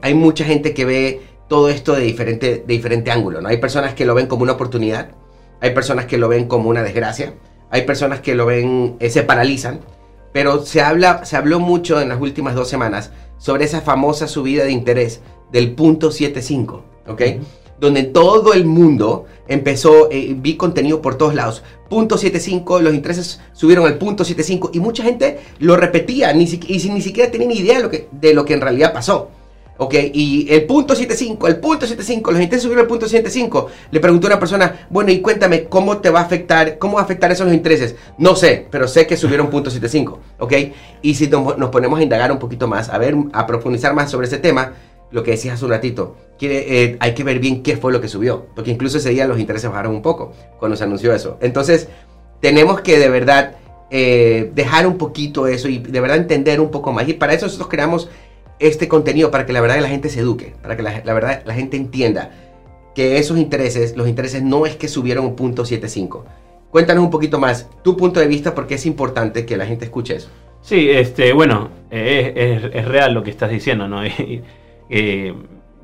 hay 0.00 0.14
mucha 0.14 0.44
gente 0.44 0.74
que 0.74 0.84
ve 0.84 1.20
todo 1.48 1.68
esto 1.68 1.94
de 1.94 2.02
diferente, 2.02 2.64
de 2.66 2.74
diferente 2.74 3.10
ángulo, 3.10 3.40
¿no? 3.40 3.48
Hay 3.48 3.58
personas 3.58 3.94
que 3.94 4.04
lo 4.04 4.14
ven 4.14 4.26
como 4.26 4.42
una 4.42 4.52
oportunidad, 4.52 5.10
hay 5.60 5.70
personas 5.70 6.06
que 6.06 6.18
lo 6.18 6.28
ven 6.28 6.46
como 6.46 6.68
una 6.68 6.82
desgracia, 6.82 7.34
hay 7.70 7.82
personas 7.82 8.20
que 8.20 8.34
lo 8.34 8.46
ven, 8.46 8.96
eh, 9.00 9.10
se 9.10 9.22
paralizan, 9.22 9.80
pero 10.32 10.64
se, 10.64 10.80
habla, 10.80 11.24
se 11.24 11.36
habló 11.36 11.60
mucho 11.60 12.00
en 12.00 12.08
las 12.08 12.20
últimas 12.20 12.54
dos 12.54 12.68
semanas 12.68 13.10
sobre 13.38 13.64
esa 13.64 13.80
famosa 13.80 14.28
subida 14.28 14.64
de 14.64 14.72
interés 14.72 15.20
del 15.52 15.74
punto 15.74 16.10
75, 16.10 16.84
¿ok? 17.06 17.22
Donde 17.80 18.02
todo 18.02 18.54
el 18.54 18.64
mundo 18.64 19.26
empezó, 19.46 20.10
eh, 20.10 20.34
vi 20.36 20.56
contenido 20.56 21.00
por 21.00 21.16
todos 21.16 21.34
lados. 21.34 21.62
Punto 21.88 22.18
75, 22.18 22.80
los 22.80 22.92
intereses 22.92 23.40
subieron 23.52 23.86
al 23.86 23.96
punto 23.96 24.24
75 24.24 24.70
y 24.74 24.80
mucha 24.80 25.04
gente 25.04 25.38
lo 25.60 25.76
repetía 25.76 26.32
ni 26.32 26.44
y 26.44 26.90
ni 26.90 27.00
siquiera 27.00 27.30
tenía 27.30 27.48
ni 27.48 27.58
idea 27.58 27.76
de 27.76 27.82
lo, 27.82 27.90
que, 27.90 28.08
de 28.12 28.34
lo 28.34 28.44
que 28.44 28.54
en 28.54 28.60
realidad 28.60 28.92
pasó. 28.92 29.30
Ok, 29.80 29.94
y 30.12 30.52
el 30.52 30.64
punto 30.66 30.96
75, 30.96 31.46
el 31.46 31.60
punto 31.60 31.86
75, 31.86 32.32
los 32.32 32.40
intereses 32.40 32.64
subieron 32.64 32.82
al 32.82 32.88
punto 32.88 33.06
75. 33.06 33.68
Le 33.92 34.00
preguntó 34.00 34.26
a 34.26 34.30
una 34.30 34.40
persona, 34.40 34.88
bueno, 34.90 35.12
y 35.12 35.20
cuéntame, 35.20 35.64
¿cómo 35.64 35.98
te 35.98 36.10
va 36.10 36.18
a 36.18 36.24
afectar, 36.24 36.78
cómo 36.78 36.94
va 36.94 37.02
a 37.02 37.04
afectar 37.04 37.30
esos 37.30 37.52
intereses? 37.52 37.94
No 38.18 38.34
sé, 38.34 38.66
pero 38.72 38.88
sé 38.88 39.06
que 39.06 39.16
subieron 39.16 39.50
punto 39.50 39.70
75, 39.70 40.18
ok. 40.40 40.52
Y 41.02 41.14
si 41.14 41.28
nos 41.28 41.70
ponemos 41.70 42.00
a 42.00 42.02
indagar 42.02 42.32
un 42.32 42.40
poquito 42.40 42.66
más, 42.66 42.88
a 42.88 42.98
ver, 42.98 43.14
a 43.32 43.46
profundizar 43.46 43.94
más 43.94 44.10
sobre 44.10 44.26
ese 44.26 44.38
tema, 44.38 44.72
lo 45.12 45.22
que 45.22 45.30
decías 45.30 45.54
hace 45.54 45.64
un 45.64 45.70
ratito, 45.70 46.16
eh, 46.40 46.96
hay 46.98 47.14
que 47.14 47.22
ver 47.22 47.38
bien 47.38 47.62
qué 47.62 47.76
fue 47.76 47.92
lo 47.92 48.00
que 48.00 48.08
subió, 48.08 48.46
porque 48.56 48.72
incluso 48.72 48.98
ese 48.98 49.10
día 49.10 49.28
los 49.28 49.38
intereses 49.38 49.70
bajaron 49.70 49.94
un 49.94 50.02
poco 50.02 50.32
cuando 50.58 50.76
se 50.76 50.82
anunció 50.82 51.14
eso. 51.14 51.38
Entonces, 51.40 51.88
tenemos 52.40 52.80
que 52.80 52.98
de 52.98 53.08
verdad 53.08 53.56
eh, 53.90 54.50
dejar 54.54 54.86
un 54.86 54.98
poquito 54.98 55.46
eso 55.46 55.68
y 55.68 55.78
de 55.78 56.00
verdad 56.00 56.16
entender 56.16 56.60
un 56.60 56.70
poco 56.70 56.92
más. 56.92 57.08
Y 57.08 57.14
para 57.14 57.32
eso 57.32 57.46
nosotros 57.46 57.68
creamos 57.68 58.08
este 58.58 58.88
contenido 58.88 59.30
para 59.30 59.46
que 59.46 59.52
la 59.52 59.60
verdad 59.60 59.80
la 59.80 59.88
gente 59.88 60.08
se 60.08 60.20
eduque, 60.20 60.54
para 60.62 60.76
que 60.76 60.82
la, 60.82 61.14
verdad 61.14 61.42
la 61.44 61.54
gente 61.54 61.76
entienda 61.76 62.30
que 62.94 63.18
esos 63.18 63.38
intereses, 63.38 63.96
los 63.96 64.08
intereses 64.08 64.42
no 64.42 64.66
es 64.66 64.76
que 64.76 64.88
subieron 64.88 65.24
un 65.24 65.36
punto 65.36 65.64
75. 65.64 66.24
Cuéntanos 66.70 67.04
un 67.04 67.10
poquito 67.10 67.38
más 67.38 67.68
tu 67.82 67.96
punto 67.96 68.20
de 68.20 68.26
vista 68.26 68.54
porque 68.54 68.74
es 68.74 68.86
importante 68.86 69.46
que 69.46 69.56
la 69.56 69.66
gente 69.66 69.84
escuche 69.84 70.16
eso. 70.16 70.28
Sí, 70.60 70.90
este, 70.90 71.32
bueno, 71.32 71.70
es, 71.90 72.84
real 72.84 73.14
lo 73.14 73.22
que 73.22 73.30
estás 73.30 73.50
diciendo, 73.50 73.88
¿no? 73.88 74.02
eh, 74.90 75.34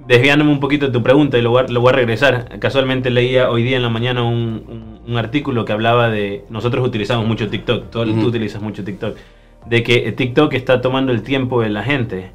desviándome 0.06 0.50
un 0.50 0.60
poquito 0.60 0.86
de 0.86 0.92
tu 0.92 1.02
pregunta 1.02 1.38
y 1.38 1.42
lo 1.42 1.50
voy, 1.50 1.64
a, 1.64 1.68
lo 1.68 1.80
voy, 1.80 1.90
a, 1.90 1.96
regresar. 1.96 2.58
Casualmente 2.58 3.10
leía 3.10 3.48
hoy 3.50 3.62
día 3.62 3.76
en 3.76 3.82
la 3.82 3.88
mañana 3.88 4.24
un, 4.24 5.00
un, 5.06 5.16
artículo 5.16 5.64
que 5.64 5.72
hablaba 5.72 6.10
de. 6.10 6.44
Nosotros 6.50 6.86
utilizamos 6.86 7.26
mucho 7.26 7.48
TikTok, 7.48 7.90
tú, 7.90 8.04
tú 8.04 8.26
utilizas 8.26 8.60
mucho 8.60 8.84
TikTok. 8.84 9.16
De 9.66 9.82
que 9.82 10.12
TikTok 10.12 10.52
está 10.54 10.80
tomando 10.82 11.12
el 11.12 11.22
tiempo 11.22 11.62
de 11.62 11.70
la 11.70 11.84
gente 11.84 12.32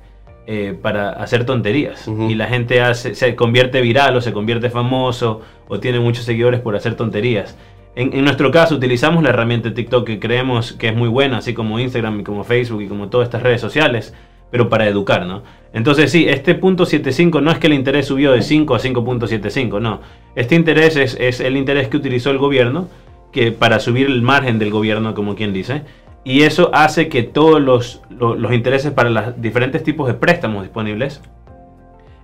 eh, 0.52 0.74
para 0.74 1.12
hacer 1.12 1.46
tonterías. 1.46 2.08
Y 2.08 2.34
la 2.34 2.48
gente 2.48 2.82
hace, 2.82 3.14
se 3.14 3.36
convierte 3.36 3.82
viral 3.82 4.18
o 4.18 4.22
se 4.22 4.34
convierte 4.34 4.72
famoso 4.72 5.42
o 5.68 5.80
tiene 5.80 6.00
muchos 6.00 6.26
seguidores 6.26 6.60
por 6.60 6.76
hacer 6.76 6.96
tonterías. 6.96 7.56
En, 7.96 8.24
nuestro 8.24 8.50
caso 8.50 8.74
utilizamos 8.74 9.22
la 9.22 9.30
herramienta 9.30 9.72
TikTok 9.72 10.08
que 10.08 10.20
creemos 10.20 10.74
que 10.74 10.88
es 10.88 10.96
muy 10.96 11.08
buena, 11.08 11.38
así 11.38 11.54
como 11.54 11.80
Instagram 11.80 12.22
y 12.22 12.24
como 12.24 12.44
Facebook 12.44 12.82
y 12.82 12.88
como 12.88 13.10
todas 13.10 13.28
estas 13.28 13.44
redes 13.44 13.62
sociales, 13.62 14.16
pero 14.50 14.70
para 14.70 14.88
educar, 14.88 15.28
¿no? 15.28 15.44
Entonces 15.72 16.12
sí, 16.12 16.26
este 16.28 16.56
punto 16.56 16.88
75 16.88 17.42
no 17.42 17.52
es 17.52 17.60
que 17.60 17.68
el 17.68 17.74
interés 17.74 18.08
subió 18.08 18.32
de 18.32 18.42
5 18.42 18.74
a 18.74 18.80
5.75, 18.80 19.80
no. 19.80 20.02
Este 20.34 20.56
interés 20.56 20.96
es, 20.96 21.16
es 21.20 21.42
el 21.42 21.58
interés 21.58 21.90
que 21.90 21.98
utilizó 21.98 22.32
el 22.32 22.40
gobierno 22.40 22.88
que 23.32 23.52
para 23.52 23.80
subir 23.80 24.08
el 24.08 24.24
margen 24.24 24.58
del 24.58 24.72
gobierno, 24.72 25.14
como 25.14 25.36
quien 25.36 25.54
dice, 25.54 25.84
y 26.24 26.44
eso 26.44 26.70
hace 26.74 27.08
que 27.08 27.24
todos 27.24 27.62
los, 27.62 28.02
los, 28.10 28.54
intereses 28.54 28.92
para 28.92 29.10
los 29.10 29.42
diferentes 29.42 29.84
tipos 29.84 30.08
de 30.08 30.14
préstamos 30.14 30.64
disponibles 30.64 31.22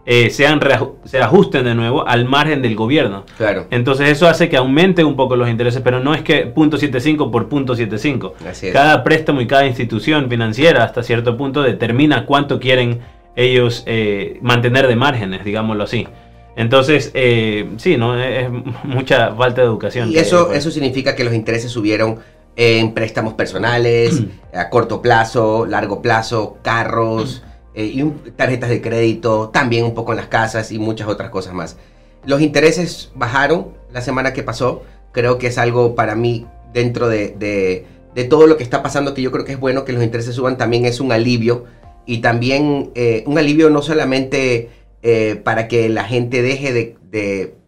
eh, 0.05 0.29
sean 0.29 0.59
se 1.05 1.19
ajusten 1.19 1.63
de 1.63 1.73
nuevo 1.73 2.07
al 2.07 2.25
margen 2.25 2.61
del 2.61 2.75
gobierno. 2.75 3.25
Claro. 3.37 3.65
Entonces 3.71 4.09
eso 4.09 4.27
hace 4.27 4.49
que 4.49 4.57
aumente 4.57 5.03
un 5.03 5.15
poco 5.15 5.35
los 5.35 5.49
intereses, 5.49 5.81
pero 5.81 5.99
no 5.99 6.13
es 6.13 6.21
que 6.21 6.45
punto 6.45 6.77
.75 6.77 7.31
por 7.31 7.49
punto 7.49 7.75
.75. 7.75 8.33
Cada 8.71 9.03
préstamo 9.03 9.41
y 9.41 9.47
cada 9.47 9.65
institución 9.65 10.29
financiera 10.29 10.83
hasta 10.83 11.01
cierto 11.01 11.37
punto 11.37 11.63
determina 11.63 12.25
cuánto 12.25 12.59
quieren 12.59 12.99
ellos 13.35 13.83
eh, 13.87 14.37
mantener 14.41 14.87
de 14.87 14.95
márgenes, 14.95 15.43
digámoslo 15.43 15.83
así. 15.83 16.07
Entonces, 16.55 17.11
eh, 17.15 17.69
sí, 17.77 17.97
¿no? 17.97 18.17
Es 18.21 18.49
mucha 18.83 19.33
falta 19.33 19.61
de 19.61 19.67
educación. 19.67 20.11
Y 20.11 20.17
eso, 20.17 20.53
eso 20.53 20.71
significa 20.71 21.15
que 21.15 21.23
los 21.23 21.33
intereses 21.33 21.71
subieron 21.71 22.19
en 22.55 22.93
préstamos 22.93 23.33
personales, 23.33 24.23
a 24.53 24.69
corto 24.69 25.01
plazo, 25.01 25.65
largo 25.65 26.01
plazo, 26.01 26.57
carros, 26.61 27.43
eh, 27.73 27.85
y 27.85 28.03
tarjetas 28.31 28.69
de 28.69 28.81
crédito, 28.81 29.49
también 29.49 29.83
un 29.83 29.93
poco 29.93 30.13
en 30.13 30.17
las 30.17 30.27
casas 30.27 30.71
y 30.71 30.79
muchas 30.79 31.07
otras 31.07 31.29
cosas 31.29 31.53
más. 31.53 31.77
Los 32.25 32.41
intereses 32.41 33.11
bajaron 33.15 33.73
la 33.91 34.01
semana 34.01 34.31
que 34.31 34.43
pasó, 34.43 34.83
creo 35.11 35.37
que 35.37 35.47
es 35.47 35.57
algo 35.57 35.93
para 35.93 36.15
mí 36.15 36.45
dentro 36.73 37.09
de, 37.09 37.85
todo 38.29 38.47
lo 38.47 38.55
que 38.55 38.63
está 38.63 38.81
pasando, 38.81 39.13
que 39.13 39.21
yo 39.21 39.31
creo 39.31 39.43
que 39.43 39.51
es 39.53 39.59
bueno 39.59 39.83
que 39.83 39.91
los 39.91 40.03
intereses 40.03 40.35
suban, 40.35 40.57
también 40.57 40.85
es 40.85 40.99
un 40.99 41.11
alivio. 41.11 41.65
Y 42.07 42.19
también 42.19 42.91
eh, 42.95 43.23
un 43.25 43.37
alivio 43.37 43.69
no 43.71 43.81
solamente 43.81 44.69
eh, 45.01 45.41
para 45.43 45.67
que 45.67 45.89
la 45.89 46.03
gente 46.03 46.41
deje 46.43 46.71
de, 46.71 46.95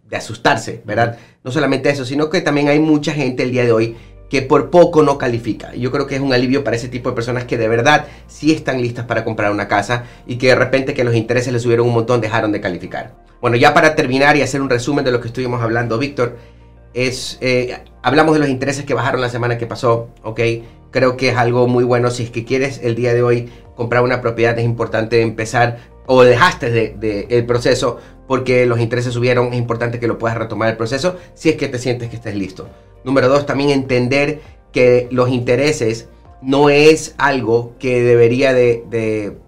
de 0.08 0.16
asustarse, 0.16 0.80
¿verdad? 0.84 1.18
No 1.44 1.50
solamente 1.50 1.90
eso, 1.90 2.04
sino 2.04 2.30
que 2.30 2.40
también 2.40 2.68
hay 2.68 2.78
mucha 2.78 3.12
gente 3.12 3.42
el 3.42 3.50
día 3.50 3.64
de 3.64 3.72
hoy 3.72 3.96
que 4.28 4.42
por 4.42 4.70
poco 4.70 5.02
no 5.02 5.18
califica. 5.18 5.74
Yo 5.74 5.90
creo 5.90 6.06
que 6.06 6.16
es 6.16 6.20
un 6.20 6.32
alivio 6.32 6.64
para 6.64 6.76
ese 6.76 6.88
tipo 6.88 7.10
de 7.10 7.14
personas 7.14 7.44
que 7.44 7.56
de 7.56 7.68
verdad 7.68 8.06
sí 8.26 8.52
están 8.52 8.80
listas 8.82 9.06
para 9.06 9.24
comprar 9.24 9.50
una 9.52 9.68
casa 9.68 10.04
y 10.26 10.36
que 10.36 10.48
de 10.48 10.54
repente 10.54 10.94
que 10.94 11.04
los 11.04 11.14
intereses 11.14 11.52
les 11.52 11.62
subieron 11.62 11.86
un 11.86 11.94
montón 11.94 12.20
dejaron 12.20 12.52
de 12.52 12.60
calificar. 12.60 13.14
Bueno, 13.40 13.56
ya 13.56 13.72
para 13.72 13.94
terminar 13.94 14.36
y 14.36 14.42
hacer 14.42 14.60
un 14.60 14.68
resumen 14.68 15.04
de 15.04 15.12
lo 15.12 15.20
que 15.20 15.28
estuvimos 15.28 15.62
hablando, 15.62 15.98
Víctor, 15.98 16.36
es, 16.92 17.38
eh, 17.40 17.78
hablamos 18.02 18.34
de 18.34 18.40
los 18.40 18.48
intereses 18.48 18.84
que 18.84 18.94
bajaron 18.94 19.20
la 19.20 19.28
semana 19.28 19.58
que 19.58 19.66
pasó, 19.66 20.08
¿ok? 20.22 20.40
Creo 20.90 21.16
que 21.16 21.28
es 21.28 21.36
algo 21.36 21.68
muy 21.68 21.84
bueno. 21.84 22.10
Si 22.10 22.24
es 22.24 22.30
que 22.30 22.44
quieres 22.44 22.80
el 22.82 22.94
día 22.96 23.14
de 23.14 23.22
hoy 23.22 23.48
comprar 23.76 24.02
una 24.02 24.20
propiedad, 24.20 24.58
es 24.58 24.64
importante 24.64 25.22
empezar 25.22 25.78
o 26.06 26.22
dejaste 26.22 26.70
de, 26.70 27.26
el 27.30 27.46
proceso 27.46 27.98
porque 28.26 28.66
los 28.66 28.80
intereses 28.80 29.14
subieron, 29.14 29.52
es 29.52 29.58
importante 29.58 30.00
que 30.00 30.06
lo 30.06 30.18
puedas 30.18 30.36
retomar 30.36 30.70
el 30.70 30.76
proceso 30.76 31.16
si 31.34 31.50
es 31.50 31.56
que 31.56 31.68
te 31.68 31.78
sientes 31.78 32.08
que 32.10 32.16
estés 32.16 32.34
listo. 32.34 32.68
Número 33.08 33.30
dos, 33.30 33.46
también 33.46 33.70
entender 33.70 34.42
que 34.70 35.08
los 35.10 35.30
intereses 35.30 36.10
no 36.42 36.68
es 36.68 37.14
algo 37.16 37.72
que 37.78 38.02
debería 38.02 38.52
de, 38.52 39.38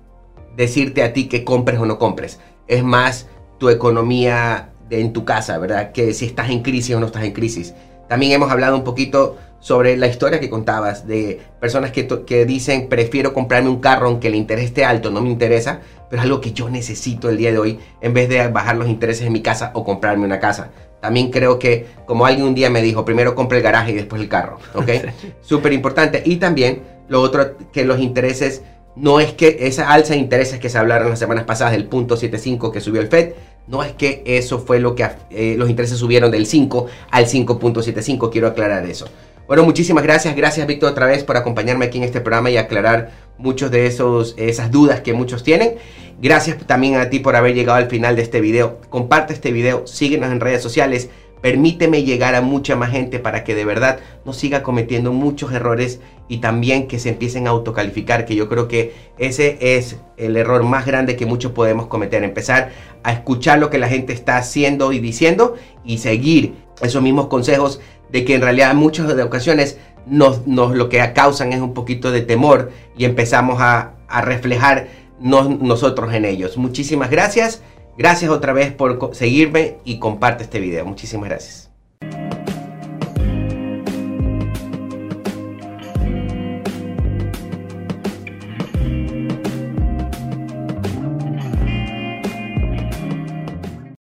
decirte 0.56 1.02
a 1.02 1.12
ti 1.12 1.28
que 1.28 1.44
compres 1.44 1.78
o 1.78 1.84
no 1.84 1.98
compres. 1.98 2.40
Es 2.68 2.82
más 2.82 3.28
tu 3.58 3.68
economía 3.68 4.70
en 4.88 5.12
tu 5.12 5.26
casa, 5.26 5.58
¿verdad? 5.58 5.92
Que 5.92 6.14
si 6.14 6.24
estás 6.24 6.48
en 6.48 6.62
crisis 6.62 6.96
o 6.96 7.00
no 7.00 7.06
estás 7.06 7.24
en 7.24 7.32
crisis. 7.32 7.74
También 8.08 8.32
hemos 8.32 8.50
hablado 8.50 8.74
un 8.76 8.82
poquito 8.82 9.36
sobre 9.58 9.98
la 9.98 10.06
historia 10.06 10.40
que 10.40 10.48
contabas 10.48 11.06
de 11.06 11.38
personas 11.60 11.92
que, 11.92 12.08
que, 12.24 12.46
dicen 12.46 12.88
prefiero 12.88 13.34
comprarme 13.34 13.68
un 13.68 13.80
carro 13.80 14.06
aunque 14.06 14.28
el 14.28 14.36
interés 14.36 14.64
esté 14.64 14.86
alto, 14.86 15.10
no 15.10 15.20
me 15.20 15.28
interesa, 15.28 15.80
pero 16.08 16.22
es 16.22 16.24
algo 16.24 16.40
que 16.40 16.52
yo 16.52 16.70
necesito 16.70 17.28
el 17.28 17.36
día 17.36 17.52
de 17.52 17.58
hoy 17.58 17.78
en 18.00 18.14
vez 18.14 18.30
de 18.30 18.48
bajar 18.48 18.76
los 18.76 18.88
intereses 18.88 19.26
en 19.26 19.34
mi 19.34 19.42
casa 19.42 19.70
o 19.74 19.84
comprarme 19.84 20.24
una 20.24 20.40
casa. 20.40 20.70
También 21.00 21.30
creo 21.30 21.58
que, 21.58 21.86
como 22.06 22.26
alguien 22.26 22.46
un 22.46 22.54
día 22.54 22.70
me 22.70 22.82
dijo, 22.82 23.04
primero 23.04 23.34
compre 23.34 23.58
el 23.58 23.64
garaje 23.64 23.92
y 23.92 23.94
después 23.94 24.20
el 24.20 24.28
carro, 24.28 24.58
¿ok? 24.74 24.90
Súper 25.40 25.72
importante. 25.72 26.22
Y 26.24 26.36
también 26.36 26.82
lo 27.08 27.22
otro, 27.22 27.56
que 27.72 27.84
los 27.84 28.00
intereses, 28.00 28.62
no 28.96 29.20
es 29.20 29.32
que 29.32 29.58
esa 29.60 29.90
alza 29.90 30.14
de 30.14 30.20
intereses 30.20 30.58
que 30.58 30.68
se 30.68 30.78
hablaron 30.78 31.10
las 31.10 31.18
semanas 31.18 31.44
pasadas 31.44 31.72
del 31.72 31.86
punto 31.86 32.16
75 32.16 32.70
que 32.70 32.80
subió 32.80 33.00
el 33.00 33.08
FED, 33.08 33.32
No 33.70 33.84
es 33.84 33.92
que 33.92 34.22
eso 34.26 34.58
fue 34.58 34.80
lo 34.80 34.96
que 34.96 35.06
eh, 35.30 35.54
los 35.56 35.70
intereses 35.70 35.96
subieron 35.96 36.32
del 36.32 36.44
5 36.44 36.86
al 37.12 37.26
5.75, 37.26 38.28
quiero 38.32 38.48
aclarar 38.48 38.84
eso. 38.84 39.06
Bueno, 39.46 39.62
muchísimas 39.62 40.02
gracias. 40.02 40.34
Gracias, 40.34 40.66
Víctor, 40.66 40.90
otra 40.90 41.06
vez 41.06 41.22
por 41.22 41.36
acompañarme 41.36 41.84
aquí 41.84 41.98
en 41.98 42.04
este 42.04 42.20
programa 42.20 42.50
y 42.50 42.56
aclarar 42.56 43.12
muchos 43.38 43.70
de 43.70 43.86
esos, 43.86 44.34
esas 44.38 44.72
dudas 44.72 45.02
que 45.02 45.12
muchos 45.12 45.44
tienen. 45.44 45.76
Gracias 46.20 46.58
también 46.66 46.96
a 46.96 47.10
ti 47.10 47.20
por 47.20 47.36
haber 47.36 47.54
llegado 47.54 47.78
al 47.78 47.88
final 47.88 48.16
de 48.16 48.22
este 48.22 48.40
video. 48.40 48.78
Comparte 48.90 49.32
este 49.34 49.52
video, 49.52 49.86
síguenos 49.86 50.32
en 50.32 50.40
redes 50.40 50.62
sociales. 50.62 51.08
Permíteme 51.40 52.02
llegar 52.02 52.34
a 52.34 52.40
mucha 52.40 52.76
más 52.76 52.90
gente 52.90 53.18
para 53.18 53.44
que 53.44 53.54
de 53.54 53.64
verdad 53.64 54.00
no 54.24 54.32
siga 54.32 54.62
cometiendo 54.62 55.12
muchos 55.12 55.52
errores 55.52 56.00
y 56.28 56.38
también 56.38 56.86
que 56.86 56.98
se 56.98 57.10
empiecen 57.10 57.46
a 57.46 57.50
autocalificar, 57.50 58.24
que 58.24 58.34
yo 58.34 58.48
creo 58.48 58.68
que 58.68 58.92
ese 59.18 59.58
es 59.60 59.96
el 60.16 60.36
error 60.36 60.62
más 60.62 60.86
grande 60.86 61.16
que 61.16 61.26
muchos 61.26 61.52
podemos 61.52 61.86
cometer, 61.86 62.22
empezar 62.24 62.70
a 63.02 63.12
escuchar 63.12 63.58
lo 63.58 63.70
que 63.70 63.78
la 63.78 63.88
gente 63.88 64.12
está 64.12 64.36
haciendo 64.36 64.92
y 64.92 64.98
diciendo 64.98 65.56
y 65.84 65.98
seguir 65.98 66.54
esos 66.82 67.02
mismos 67.02 67.26
consejos 67.28 67.80
de 68.10 68.24
que 68.24 68.34
en 68.34 68.42
realidad 68.42 68.74
muchas 68.74 69.14
de 69.14 69.22
ocasiones 69.22 69.78
nos, 70.06 70.46
lo 70.46 70.88
que 70.88 71.12
causan 71.14 71.52
es 71.52 71.60
un 71.60 71.74
poquito 71.74 72.10
de 72.10 72.22
temor 72.22 72.70
y 72.96 73.04
empezamos 73.04 73.60
a, 73.60 73.94
reflejar 74.22 74.88
nosotros 75.20 76.12
en 76.12 76.24
ellos. 76.24 76.56
Muchísimas 76.56 77.10
gracias. 77.10 77.62
Gracias 77.96 78.30
otra 78.30 78.52
vez 78.52 78.72
por 78.72 79.14
seguirme 79.14 79.76
y 79.84 79.98
comparte 79.98 80.44
este 80.44 80.60
video. 80.60 80.84
Muchísimas 80.86 81.28
gracias. 81.28 81.69